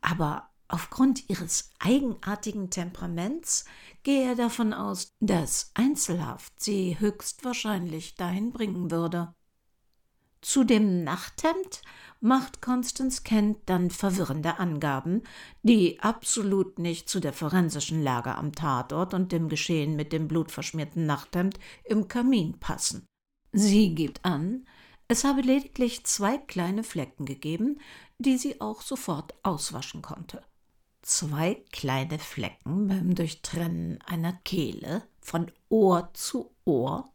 [0.00, 3.66] aber aufgrund ihres eigenartigen Temperaments
[4.04, 9.34] gehe er davon aus, dass Einzelhaft sie höchstwahrscheinlich dahin bringen würde.
[10.40, 11.82] Zu dem Nachthemd
[12.20, 15.22] macht Constance Kent dann verwirrende Angaben,
[15.62, 21.06] die absolut nicht zu der forensischen Lage am Tatort und dem Geschehen mit dem blutverschmierten
[21.06, 23.06] Nachthemd im Kamin passen.
[23.52, 24.66] Sie gibt an,
[25.08, 27.80] es habe lediglich zwei kleine Flecken gegeben,
[28.18, 30.42] die sie auch sofort auswaschen konnte.
[31.02, 37.12] Zwei kleine Flecken beim Durchtrennen einer Kehle von Ohr zu Ohr?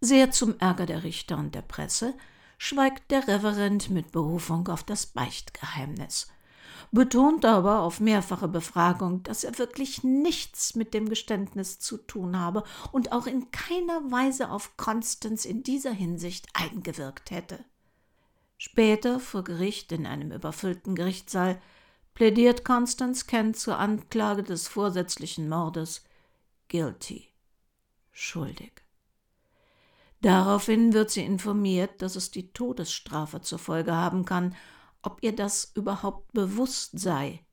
[0.00, 2.14] Sehr zum Ärger der Richter und der Presse
[2.58, 6.28] schweigt der Reverend mit Berufung auf das Beichtgeheimnis,
[6.92, 12.64] betont aber auf mehrfache Befragung, dass er wirklich nichts mit dem Geständnis zu tun habe
[12.92, 17.64] und auch in keiner Weise auf Constance in dieser Hinsicht eingewirkt hätte.
[18.58, 21.60] Später vor Gericht in einem überfüllten Gerichtssaal
[22.14, 26.04] plädiert Constance Kent zur Anklage des vorsätzlichen Mordes
[26.68, 27.28] guilty,
[28.12, 28.85] schuldig.
[30.20, 34.54] Daraufhin wird sie informiert, dass es die Todesstrafe zur Folge haben kann,
[35.02, 37.44] ob ihr das überhaupt bewusst sei.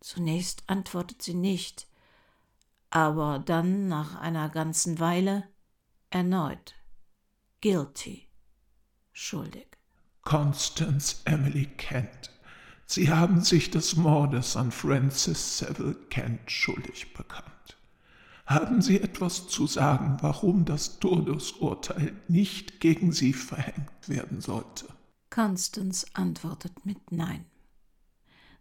[0.00, 1.88] Zunächst antwortet sie nicht,
[2.90, 5.48] aber dann nach einer ganzen Weile
[6.10, 6.74] erneut
[7.60, 8.28] guilty,
[9.12, 9.66] schuldig.
[10.22, 12.30] Constance Emily Kent,
[12.86, 17.55] Sie haben sich des Mordes an Francis Seville Kent schuldig bekannt.
[18.46, 24.86] Haben Sie etwas zu sagen, warum das Todesurteil nicht gegen Sie verhängt werden sollte?
[25.30, 27.44] Constance antwortet mit Nein.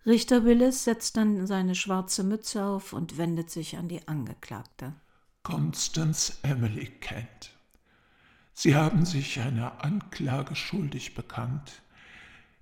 [0.06, 4.94] Richter Willis setzt dann seine schwarze Mütze auf und wendet sich an die Angeklagte.
[5.44, 7.52] Constance Emily Kent,
[8.54, 11.84] Sie haben sich einer Anklage schuldig bekannt,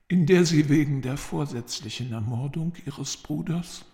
[0.09, 3.85] in der Sie wegen der vorsätzlichen Ermordung Ihres Bruders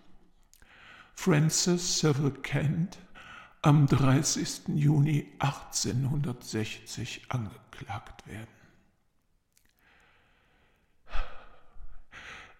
[1.14, 2.98] Francis Seville Kent
[3.62, 4.70] am 30.
[4.76, 8.48] Juni 1860 angeklagt werden.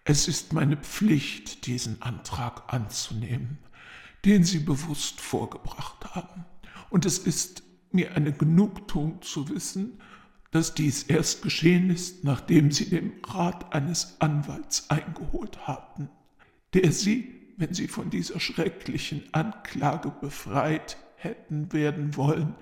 [0.04, 3.58] Es ist meine Pflicht, diesen Antrag anzunehmen,
[4.24, 6.44] den Sie bewusst vorgebracht haben.
[6.90, 10.00] Und es ist mir eine Genugtuung zu wissen,
[10.50, 16.10] dass dies erst geschehen ist, nachdem Sie den Rat eines Anwalts eingeholt hatten,
[16.74, 22.54] der Sie wenn sie von dieser schrecklichen Anklage befreit hätten werden wollen,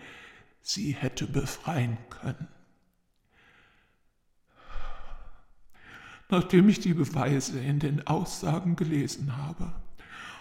[0.61, 2.49] sie hätte befreien können.
[6.29, 9.73] Nachdem ich die Beweise in den Aussagen gelesen habe,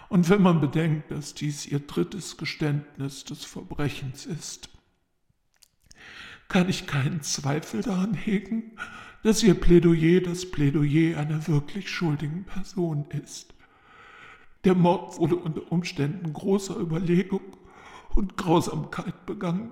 [0.09, 4.69] und wenn man bedenkt, dass dies ihr drittes Geständnis des Verbrechens ist,
[6.47, 8.71] kann ich keinen Zweifel daran hegen,
[9.21, 13.53] dass ihr Plädoyer das Plädoyer einer wirklich schuldigen Person ist.
[14.64, 17.41] Der Mord wurde unter Umständen großer Überlegung
[18.16, 19.72] und Grausamkeit begangen.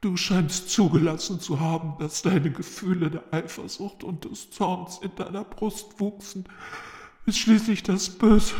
[0.00, 5.44] Du scheinst zugelassen zu haben, dass deine Gefühle der Eifersucht und des Zorns in deiner
[5.44, 6.44] Brust wuchsen,
[7.26, 8.54] bis schließlich das Böse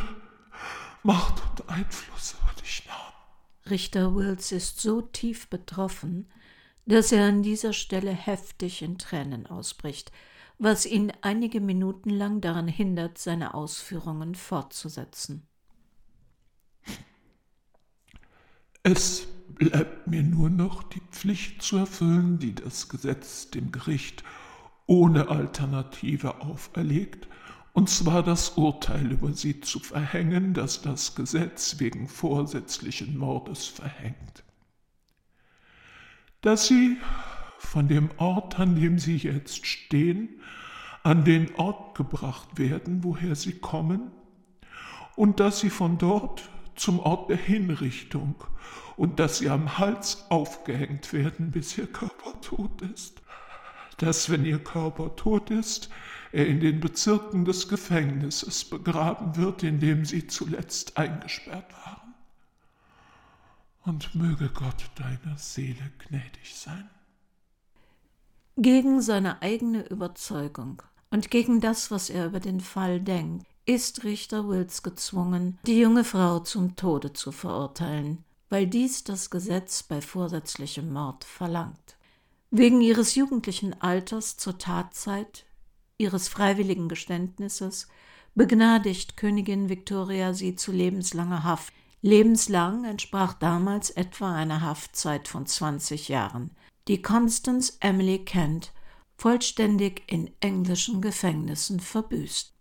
[1.03, 3.71] Macht und Einfluss über dich nahm.
[3.71, 6.29] Richter Wills ist so tief betroffen,
[6.85, 10.13] dass er an dieser Stelle heftig in Tränen ausbricht,
[10.61, 15.47] was ihn einige Minuten lang daran hindert, seine Ausführungen fortzusetzen.
[18.83, 24.23] Es bleibt mir nur noch die Pflicht zu erfüllen, die das Gesetz dem Gericht
[24.87, 27.27] ohne Alternative auferlegt,
[27.73, 34.45] und zwar das Urteil über sie zu verhängen, das das Gesetz wegen vorsätzlichen Mordes verhängt.
[36.43, 36.99] Dass sie
[37.61, 40.41] von dem Ort, an dem sie jetzt stehen,
[41.03, 44.11] an den Ort gebracht werden, woher sie kommen,
[45.15, 48.35] und dass sie von dort zum Ort der Hinrichtung
[48.97, 53.21] und dass sie am Hals aufgehängt werden, bis ihr Körper tot ist.
[53.99, 55.91] Dass, wenn ihr Körper tot ist,
[56.33, 62.15] er in den Bezirken des Gefängnisses begraben wird, in dem sie zuletzt eingesperrt waren.
[63.83, 66.89] Und möge Gott deiner Seele gnädig sein.
[68.63, 74.49] Gegen seine eigene Überzeugung und gegen das, was er über den Fall denkt, ist Richter
[74.49, 80.93] Wills gezwungen, die junge Frau zum Tode zu verurteilen, weil dies das Gesetz bei vorsätzlichem
[80.93, 81.97] Mord verlangt.
[82.51, 85.47] Wegen ihres jugendlichen Alters zur Tatzeit,
[85.97, 87.89] ihres freiwilligen Geständnisses,
[88.35, 91.73] begnadigt Königin Victoria sie zu lebenslanger Haft.
[92.03, 96.51] Lebenslang entsprach damals etwa einer Haftzeit von 20 Jahren,
[96.91, 98.72] die Constance Emily Kent
[99.16, 102.53] vollständig in englischen Gefängnissen verbüßt.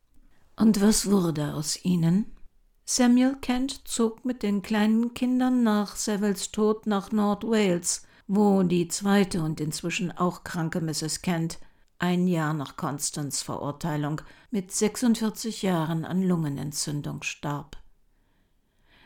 [0.55, 2.37] Und was wurde aus ihnen?
[2.85, 8.87] Samuel Kent zog mit den kleinen Kindern nach Saviles Tod nach Nord Wales, wo die
[8.87, 11.23] zweite und inzwischen auch kranke Mrs.
[11.23, 11.57] Kent
[11.97, 14.21] ein Jahr nach Constance Verurteilung
[14.51, 17.77] mit 46 Jahren an Lungenentzündung starb.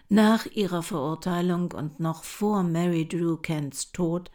[0.09, 4.29] Nach ihrer Verurteilung und noch vor Mary Drew Kents Tod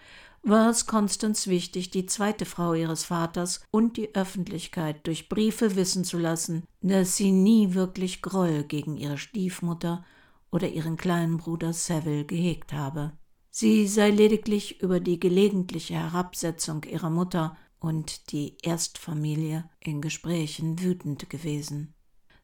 [0.49, 6.05] war es Constance wichtig, die zweite Frau ihres Vaters und die Öffentlichkeit durch Briefe wissen
[6.05, 10.05] zu lassen, dass sie nie wirklich Groll gegen ihre Stiefmutter
[10.51, 13.13] oder ihren kleinen Bruder Saville gehegt habe.
[13.51, 21.31] Sie sei lediglich über die gelegentliche Herabsetzung ihrer Mutter und die Erstfamilie in Gesprächen wütend
[21.31, 21.95] gewesen.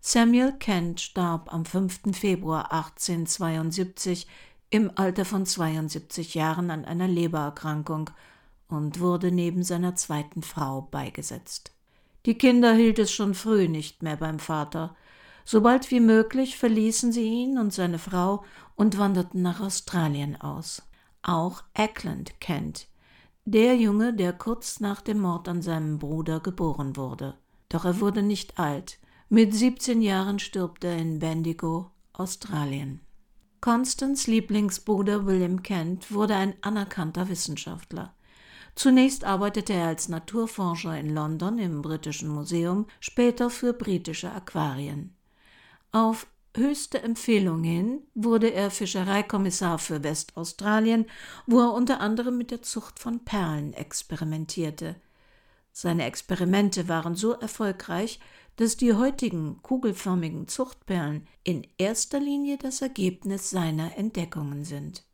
[0.00, 2.16] Samuel Kent starb am 5.
[2.16, 4.26] Februar 1872
[4.74, 8.10] im Alter von 72 Jahren an einer Lebererkrankung
[8.66, 11.70] und wurde neben seiner zweiten Frau beigesetzt.
[12.26, 14.96] Die Kinder hielt es schon früh nicht mehr beim Vater.
[15.44, 18.42] Sobald wie möglich verließen sie ihn und seine Frau
[18.74, 20.82] und wanderten nach Australien aus.
[21.22, 22.88] Auch Ackland Kent,
[23.44, 27.36] der Junge, der kurz nach dem Mord an seinem Bruder geboren wurde.
[27.68, 28.98] Doch er wurde nicht alt.
[29.28, 33.04] Mit 17 Jahren stirbt er in Bendigo, Australien.
[33.64, 38.12] Constans Lieblingsbruder William Kent wurde ein anerkannter Wissenschaftler.
[38.74, 45.16] Zunächst arbeitete er als Naturforscher in London im Britischen Museum, später für britische Aquarien.
[45.92, 51.06] Auf höchste Empfehlung hin wurde er Fischereikommissar für Westaustralien,
[51.46, 54.96] wo er unter anderem mit der Zucht von Perlen experimentierte.
[55.72, 58.20] Seine Experimente waren so erfolgreich,
[58.56, 65.04] dass die heutigen kugelförmigen Zuchtperlen in erster Linie das Ergebnis seiner Entdeckungen sind.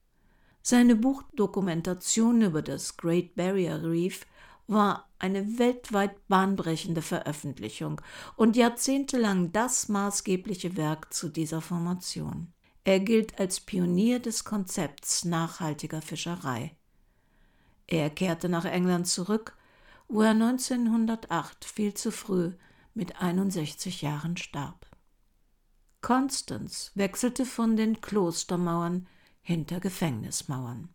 [0.62, 4.26] Seine Buchdokumentation über das Great Barrier Reef
[4.66, 8.00] war eine weltweit bahnbrechende Veröffentlichung
[8.36, 12.52] und jahrzehntelang das maßgebliche Werk zu dieser Formation.
[12.84, 16.76] Er gilt als Pionier des Konzepts nachhaltiger Fischerei.
[17.86, 19.56] Er kehrte nach England zurück,
[20.08, 22.52] wo er 1908 viel zu früh
[22.94, 24.86] mit 61 Jahren starb.
[26.00, 29.06] Constance wechselte von den Klostermauern
[29.42, 30.88] hinter Gefängnismauern.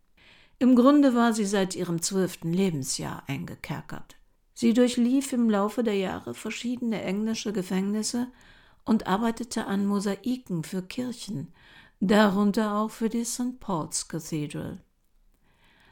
[0.58, 4.16] Im Grunde war sie seit ihrem zwölften Lebensjahr eingekerkert.
[4.54, 8.28] Sie durchlief im Laufe der Jahre verschiedene englische Gefängnisse
[8.84, 11.52] und arbeitete an Mosaiken für Kirchen,
[12.00, 13.60] darunter auch für die St.
[13.60, 14.80] Paul's Cathedral.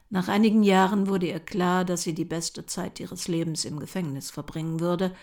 [0.09, 4.31] Nach einigen Jahren wurde ihr klar, dass sie die beste Zeit ihres Lebens im Gefängnis
[4.31, 5.15] verbringen würde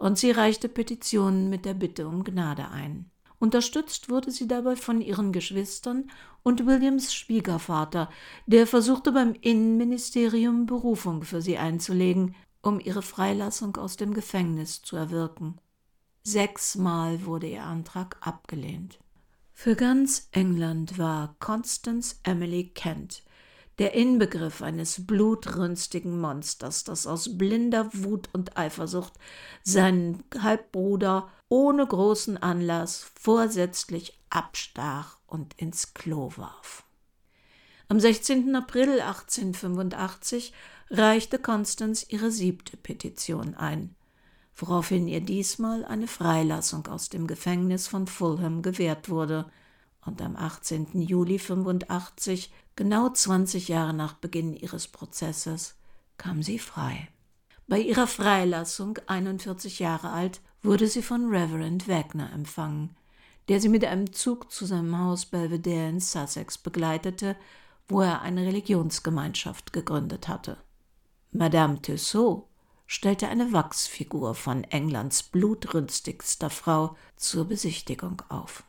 [0.00, 3.10] und sie reichte Petitionen mit der Bitte um Gnade ein.
[3.38, 6.10] Unterstützt wurde sie dabei von ihren Geschwistern
[6.42, 8.08] und Williams Schwiegervater,
[8.46, 14.96] der versuchte beim Innenministerium Berufung für sie einzulegen, um ihre Freilassung aus dem Gefängnis zu
[14.96, 15.60] erwirken.
[16.22, 18.98] Sechsmal wurde ihr Antrag abgelehnt.
[19.52, 23.22] Für ganz England war Constance Emily Kent
[23.80, 29.14] der Inbegriff eines blutrünstigen Monsters, das aus blinder Wut und Eifersucht
[29.62, 36.84] seinen Halbbruder ohne großen Anlass vorsätzlich abstach und ins Klo warf.
[37.88, 38.54] Am 16.
[38.54, 40.52] April 1885
[40.90, 43.94] reichte Constance ihre siebte Petition ein,
[44.54, 49.50] woraufhin ihr diesmal eine Freilassung aus dem Gefängnis von Fulham gewährt wurde,
[50.04, 51.00] und am 18.
[51.00, 55.76] Juli 85, genau 20 Jahre nach Beginn ihres Prozesses,
[56.16, 57.08] kam sie frei.
[57.66, 62.96] Bei ihrer Freilassung, 41 Jahre alt, wurde sie von Reverend Wagner empfangen,
[63.48, 67.36] der sie mit einem Zug zu seinem Haus Belvedere in Sussex begleitete,
[67.88, 70.56] wo er eine Religionsgemeinschaft gegründet hatte.
[71.32, 72.44] Madame Tussaud
[72.86, 78.64] stellte eine Wachsfigur von Englands blutrünstigster Frau zur Besichtigung auf.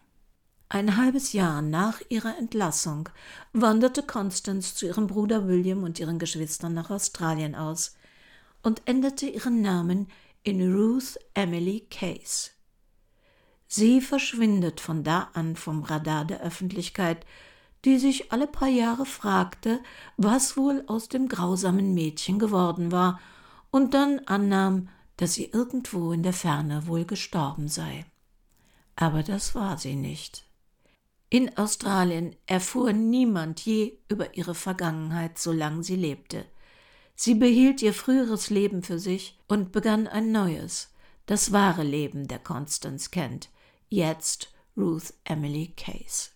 [0.74, 3.10] Ein halbes Jahr nach ihrer Entlassung
[3.52, 7.98] wanderte Constance zu ihrem Bruder William und ihren Geschwistern nach Australien aus
[8.64, 10.08] und änderte ihren Namen
[10.44, 12.52] in Ruth Emily Case.
[13.68, 17.26] Sie verschwindet von da an vom Radar der Öffentlichkeit,
[17.84, 19.82] die sich alle paar Jahre fragte,
[20.16, 23.20] was wohl aus dem grausamen Mädchen geworden war,
[23.72, 28.06] und dann annahm, dass sie irgendwo in der Ferne wohl gestorben sei.
[28.96, 30.46] Aber das war sie nicht.
[31.34, 36.44] In Australien erfuhr niemand je über ihre Vergangenheit, solange sie lebte.
[37.16, 40.94] Sie behielt ihr früheres Leben für sich und begann ein neues,
[41.28, 43.50] das wahre Leben der Constance Kent,
[43.88, 46.32] jetzt Ruth Emily Case.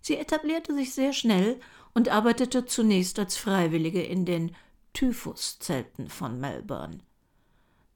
[0.00, 1.60] Sie etablierte sich sehr schnell
[1.92, 4.56] und arbeitete zunächst als Freiwillige in den
[4.92, 6.98] Typhuszelten von Melbourne.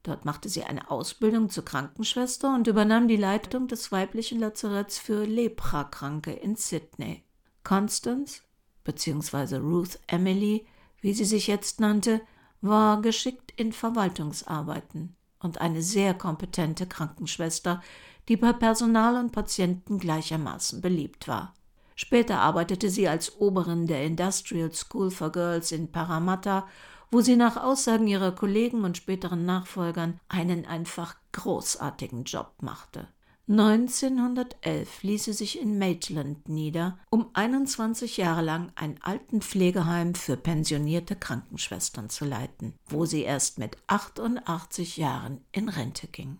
[0.03, 5.25] Dort machte sie eine Ausbildung zur Krankenschwester und übernahm die Leitung des weiblichen Lazaretts für
[5.25, 7.23] Leprakranke in Sydney.
[7.63, 8.41] Constance
[8.85, 9.57] bzw.
[9.57, 10.65] Ruth Emily,
[11.01, 12.21] wie sie sich jetzt nannte,
[12.61, 17.81] war geschickt in Verwaltungsarbeiten und eine sehr kompetente Krankenschwester,
[18.27, 21.53] die bei Personal und Patienten gleichermaßen beliebt war.
[21.95, 26.67] Später arbeitete sie als Oberin der Industrial School for Girls in Parramatta,
[27.11, 33.07] wo sie nach Aussagen ihrer Kollegen und späteren Nachfolgern einen einfach großartigen Job machte.
[33.49, 41.15] 1911 ließ sie sich in Maitland nieder, um 21 Jahre lang ein Altenpflegeheim für pensionierte
[41.15, 46.37] Krankenschwestern zu leiten, wo sie erst mit 88 Jahren in Rente ging.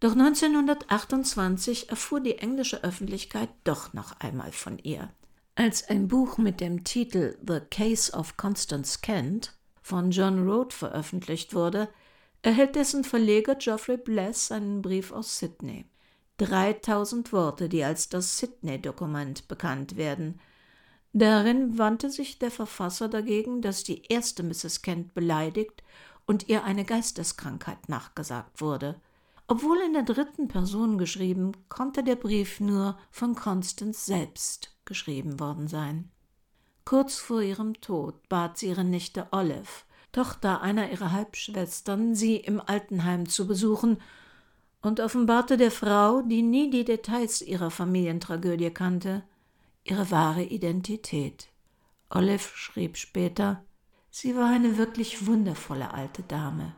[0.00, 5.08] Doch 1928 erfuhr die englische Öffentlichkeit doch noch einmal von ihr.
[5.54, 11.54] Als ein Buch mit dem Titel The Case of Constance Kent von John Road veröffentlicht
[11.54, 11.88] wurde,
[12.42, 15.84] erhält dessen Verleger Geoffrey Bless einen Brief aus Sydney.
[16.38, 20.40] 3000 Worte, die als das Sydney-Dokument bekannt werden.
[21.12, 24.82] Darin wandte sich der Verfasser dagegen, dass die erste Mrs.
[24.82, 25.84] Kent beleidigt
[26.26, 29.00] und ihr eine Geisteskrankheit nachgesagt wurde–
[29.46, 35.68] obwohl in der dritten Person geschrieben, konnte der Brief nur von Constance selbst geschrieben worden
[35.68, 36.10] sein.
[36.84, 42.60] Kurz vor ihrem Tod bat sie ihre Nichte Olive, Tochter einer ihrer Halbschwestern, sie im
[42.60, 44.00] Altenheim zu besuchen
[44.82, 49.22] und offenbarte der Frau, die nie die Details ihrer Familientragödie kannte,
[49.82, 51.48] ihre wahre Identität.
[52.10, 53.64] Olive schrieb später,
[54.10, 56.74] sie war eine wirklich wundervolle alte Dame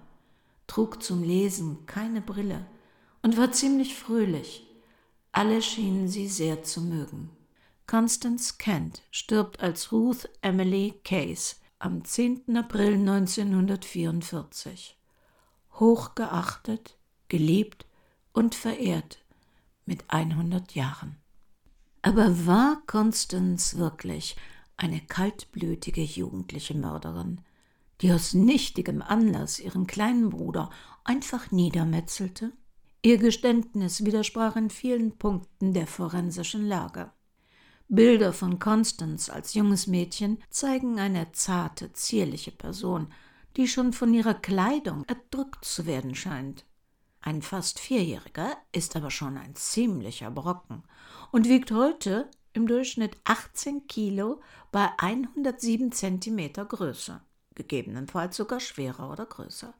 [0.67, 2.67] trug zum Lesen keine Brille
[3.23, 4.67] und war ziemlich fröhlich.
[5.33, 7.31] Alle schienen sie sehr zu mögen.
[7.87, 12.57] Constance Kent stirbt als Ruth Emily Case am 10.
[12.57, 14.97] April 1944.
[15.75, 16.97] Hochgeachtet,
[17.29, 17.87] geliebt
[18.33, 19.19] und verehrt
[19.85, 21.17] mit 100 Jahren.
[22.03, 24.37] Aber war Constance wirklich
[24.77, 27.41] eine kaltblütige jugendliche Mörderin?
[28.01, 30.71] die aus nichtigem Anlass ihren kleinen Bruder
[31.05, 32.53] einfach niedermetzelte?
[33.03, 37.11] Ihr Geständnis widersprach in vielen Punkten der forensischen Lage.
[37.89, 43.13] Bilder von Constance als junges Mädchen zeigen eine zarte, zierliche Person,
[43.57, 46.65] die schon von ihrer Kleidung erdrückt zu werden scheint.
[47.21, 50.83] Ein fast Vierjähriger ist aber schon ein ziemlicher Brocken
[51.33, 54.41] und wiegt heute im Durchschnitt 18 Kilo
[54.73, 57.21] bei 107 Zentimeter Größe
[57.57, 59.75] gegebenenfalls sogar schwerer oder größer.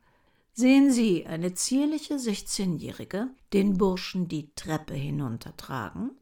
[0.53, 6.13] Sehen Sie eine zierliche 16-Jährige den Burschen die Treppe hinuntertragen,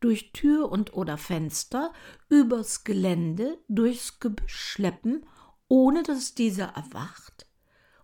[0.00, 1.92] durch Tür und oder Fenster,
[2.28, 5.26] übers Gelände, durchs Gebüsch schleppen,
[5.68, 7.46] ohne dass dieser erwacht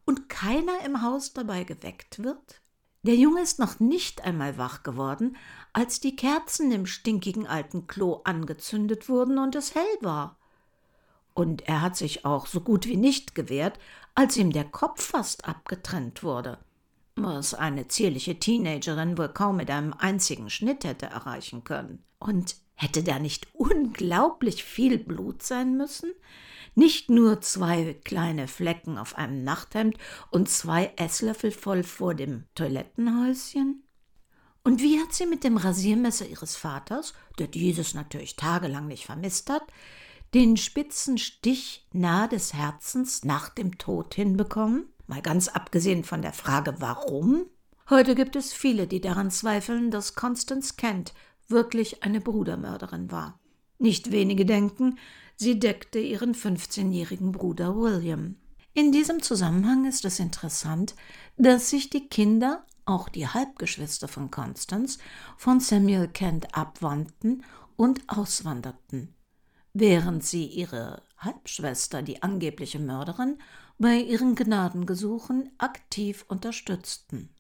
[0.05, 2.61] und keiner im Haus dabei geweckt wird?
[3.05, 5.37] Der Junge ist noch nicht einmal wach geworden,
[5.75, 10.39] als die Kerzen im stinkigen alten Klo angezündet wurden und es hell war.
[11.35, 13.79] Und er hat sich auch so gut wie nicht gewehrt,
[14.15, 16.59] als ihm der Kopf fast abgetrennt wurde,
[17.17, 22.05] was eine zierliche Teenagerin wohl kaum mit einem einzigen Schnitt hätte erreichen können.
[22.19, 26.13] Und Hätte da nicht unglaublich viel Blut sein müssen?
[26.75, 29.97] Nicht nur zwei kleine Flecken auf einem Nachthemd
[30.31, 33.85] und zwei Esslöffel voll vor dem Toilettenhäuschen?
[34.65, 39.51] Und wie hat sie mit dem Rasiermesser ihres Vaters, der dieses natürlich tagelang nicht vermisst
[39.51, 39.63] hat,
[40.33, 44.87] den spitzen Stich nahe des Herzens nach dem Tod hinbekommen?
[45.07, 47.47] Mal ganz abgesehen von der Frage, warum?
[47.91, 51.13] Heute gibt es viele, die daran zweifeln, dass Constance Kent
[51.49, 53.39] wirklich eine Brudermörderin war.
[53.79, 54.99] Nicht wenige denken,
[55.37, 58.37] sie deckte ihren 15-jährigen Bruder William.
[58.73, 60.95] In diesem Zusammenhang ist es interessant,
[61.37, 64.99] dass sich die Kinder, auch die Halbgeschwister von Constance,
[65.37, 67.45] von Samuel Kent abwandten
[67.77, 69.15] und auswanderten,
[69.75, 73.39] während sie ihre Halbschwester, die angebliche Mörderin,
[73.79, 77.31] bei ihren Gnadengesuchen aktiv unterstützten.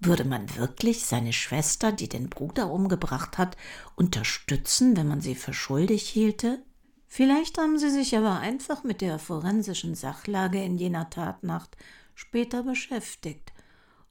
[0.00, 3.56] Würde man wirklich seine Schwester, die den Bruder umgebracht hat,
[3.96, 6.62] unterstützen, wenn man sie für schuldig hielte?
[7.08, 11.76] Vielleicht haben sie sich aber einfach mit der forensischen Sachlage in jener Tatnacht
[12.14, 13.52] später beschäftigt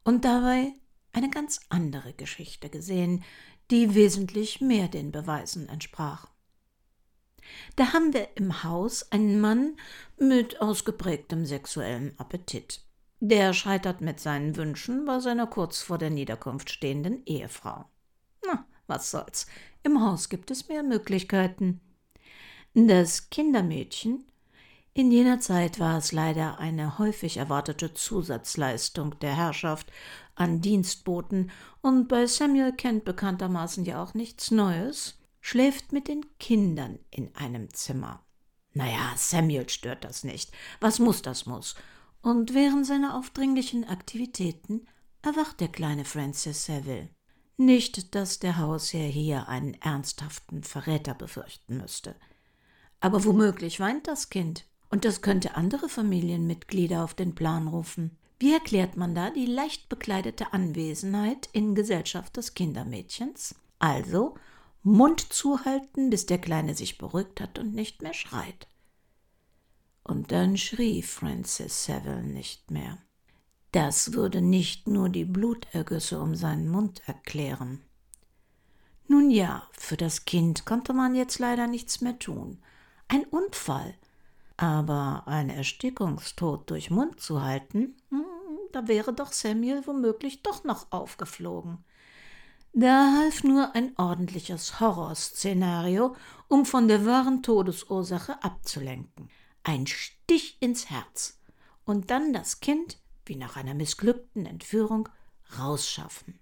[0.04, 0.74] und dabei
[1.14, 3.24] eine ganz andere Geschichte gesehen,
[3.72, 6.28] die wesentlich mehr den Beweisen entsprach.
[7.76, 9.78] Da haben wir im Haus einen Mann
[10.18, 12.82] mit ausgeprägtem sexuellem Appetit.
[13.20, 17.86] Der scheitert mit seinen Wünschen bei seiner kurz vor der Niederkunft stehenden Ehefrau.
[18.46, 19.48] Na, was soll's.
[19.84, 21.82] Im Haus gibt es mehr Möglichkeiten.
[22.74, 24.28] Das Kindermädchen
[24.98, 29.92] in jener Zeit war es leider eine häufig erwartete Zusatzleistung der Herrschaft
[30.34, 35.17] an Dienstboten und bei Samuel Kent bekanntermaßen ja auch nichts Neues,
[35.48, 38.26] schläft mit den Kindern in einem Zimmer.
[38.74, 40.52] Naja, Samuel stört das nicht.
[40.80, 41.76] Was muss, das muss
[42.22, 44.86] und während seiner aufdringlichen Aktivitäten
[45.22, 47.10] erwacht der kleine Francis Saville.
[47.56, 52.16] Nicht, dass der Hausherr hier einen ernsthaften Verräter befürchten müsste.
[53.00, 58.18] Aber womöglich weint das Kind, und das könnte andere Familienmitglieder auf den Plan rufen.
[58.40, 63.56] Wie erklärt man da die leicht bekleidete Anwesenheit in Gesellschaft des Kindermädchens?
[63.80, 64.36] Also
[64.88, 68.68] Mund zuhalten, bis der Kleine sich beruhigt hat und nicht mehr schreit.
[70.04, 72.98] Und dann schrie Francis Saville nicht mehr.
[73.74, 77.82] Das würde nicht nur die Blutergüsse um seinen Mund erklären.
[79.10, 82.60] Nun ja, für das Kind konnte man jetzt leider nichts mehr tun.
[83.10, 83.94] Ein Unfall.
[84.56, 88.26] Aber ein Erstickungstod durch Mund zu halten, hm,
[88.72, 91.84] da wäre doch Samuel womöglich doch noch aufgeflogen.
[92.80, 96.16] Da half nur ein ordentliches Horrorszenario,
[96.48, 99.30] um von der wahren Todesursache abzulenken
[99.68, 101.40] ein Stich ins Herz
[101.84, 105.10] und dann das Kind, wie nach einer missglückten Entführung,
[105.60, 106.40] rausschaffen.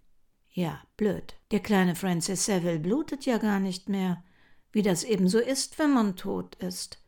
[0.51, 1.35] Ja, blöd.
[1.51, 4.23] Der kleine Francis Saville blutet ja gar nicht mehr,
[4.71, 7.01] wie das eben so ist, wenn man tot ist.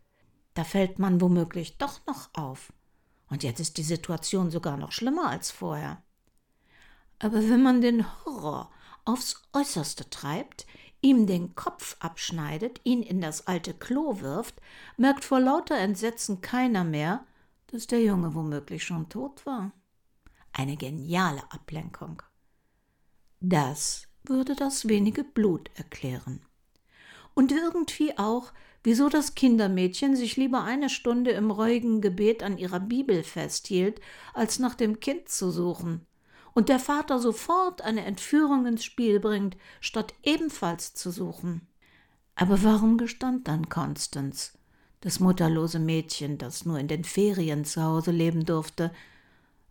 [0.55, 2.73] Da fällt man womöglich doch noch auf.
[3.29, 6.01] Und jetzt ist die Situation sogar noch schlimmer als vorher.
[7.19, 8.71] Aber wenn man den Horror
[9.07, 10.65] aufs Äußerste treibt,
[11.01, 14.55] ihm den Kopf abschneidet, ihn in das alte Klo wirft,
[14.97, 17.25] merkt vor lauter Entsetzen keiner mehr,
[17.67, 19.71] dass der Junge womöglich schon tot war.
[20.51, 22.21] Eine geniale Ablenkung.
[23.39, 26.41] Das würde das wenige Blut erklären.
[27.35, 28.51] Und irgendwie auch,
[28.83, 34.01] wieso das Kindermädchen sich lieber eine Stunde im reuigen Gebet an ihrer Bibel festhielt,
[34.33, 36.06] als nach dem Kind zu suchen
[36.57, 41.61] und der Vater sofort eine Entführung ins Spiel bringt, statt ebenfalls zu suchen.
[42.33, 44.57] Aber warum gestand dann Constance,
[45.01, 48.91] das mutterlose Mädchen, das nur in den Ferien zu Hause leben durfte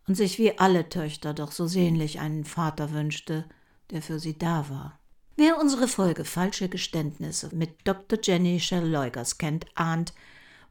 [0.07, 3.43] und sich wie alle Töchter doch so sehnlich einen Vater wünschte,
[3.91, 4.97] der für sie da war?
[5.35, 8.17] Wer unsere Folge Falsche Geständnisse mit Dr.
[8.23, 10.13] Jenny Shell Leugers kennt, ahnt,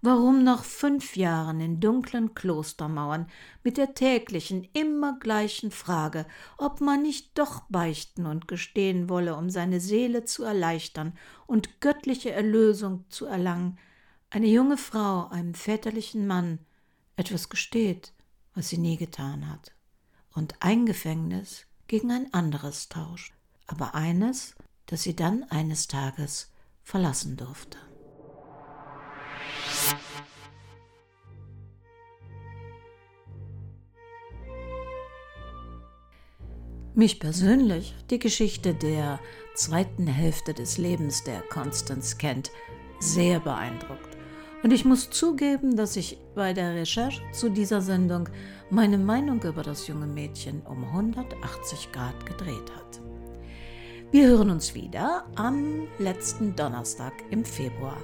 [0.02, 3.28] warum nach fünf Jahren in dunklen Klostermauern
[3.62, 6.26] mit der täglichen, immer gleichen Frage,
[6.58, 11.14] ob man nicht doch beichten und gestehen wolle, um seine Seele zu erleichtern
[11.46, 13.78] und göttliche Erlösung zu erlangen,
[14.30, 16.58] eine junge Frau einem väterlichen Mann
[17.16, 18.12] etwas gesteht,
[18.54, 19.72] was sie nie getan hat,
[20.34, 23.32] und ein Gefängnis gegen ein anderes tauscht,
[23.66, 24.54] aber eines,
[24.86, 26.50] das sie dann eines Tages
[26.82, 27.78] verlassen durfte.
[36.98, 39.20] Mich persönlich die Geschichte der
[39.54, 42.50] zweiten Hälfte des Lebens der Constance Kent
[43.00, 44.16] sehr beeindruckt.
[44.62, 48.30] Und ich muss zugeben, dass ich bei der Recherche zu dieser Sendung
[48.70, 53.02] meine Meinung über das junge Mädchen um 180 Grad gedreht hat.
[54.10, 58.00] Wir hören uns wieder am letzten Donnerstag im Februar.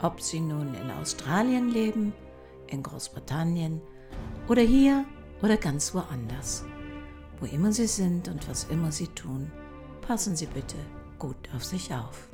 [0.00, 2.14] Ob Sie nun in Australien leben,
[2.68, 3.82] in Großbritannien
[4.48, 5.04] oder hier
[5.42, 6.64] oder ganz woanders.
[7.42, 9.50] Wo immer Sie sind und was immer Sie tun,
[10.00, 10.76] passen Sie bitte
[11.18, 12.28] gut auf sich auf.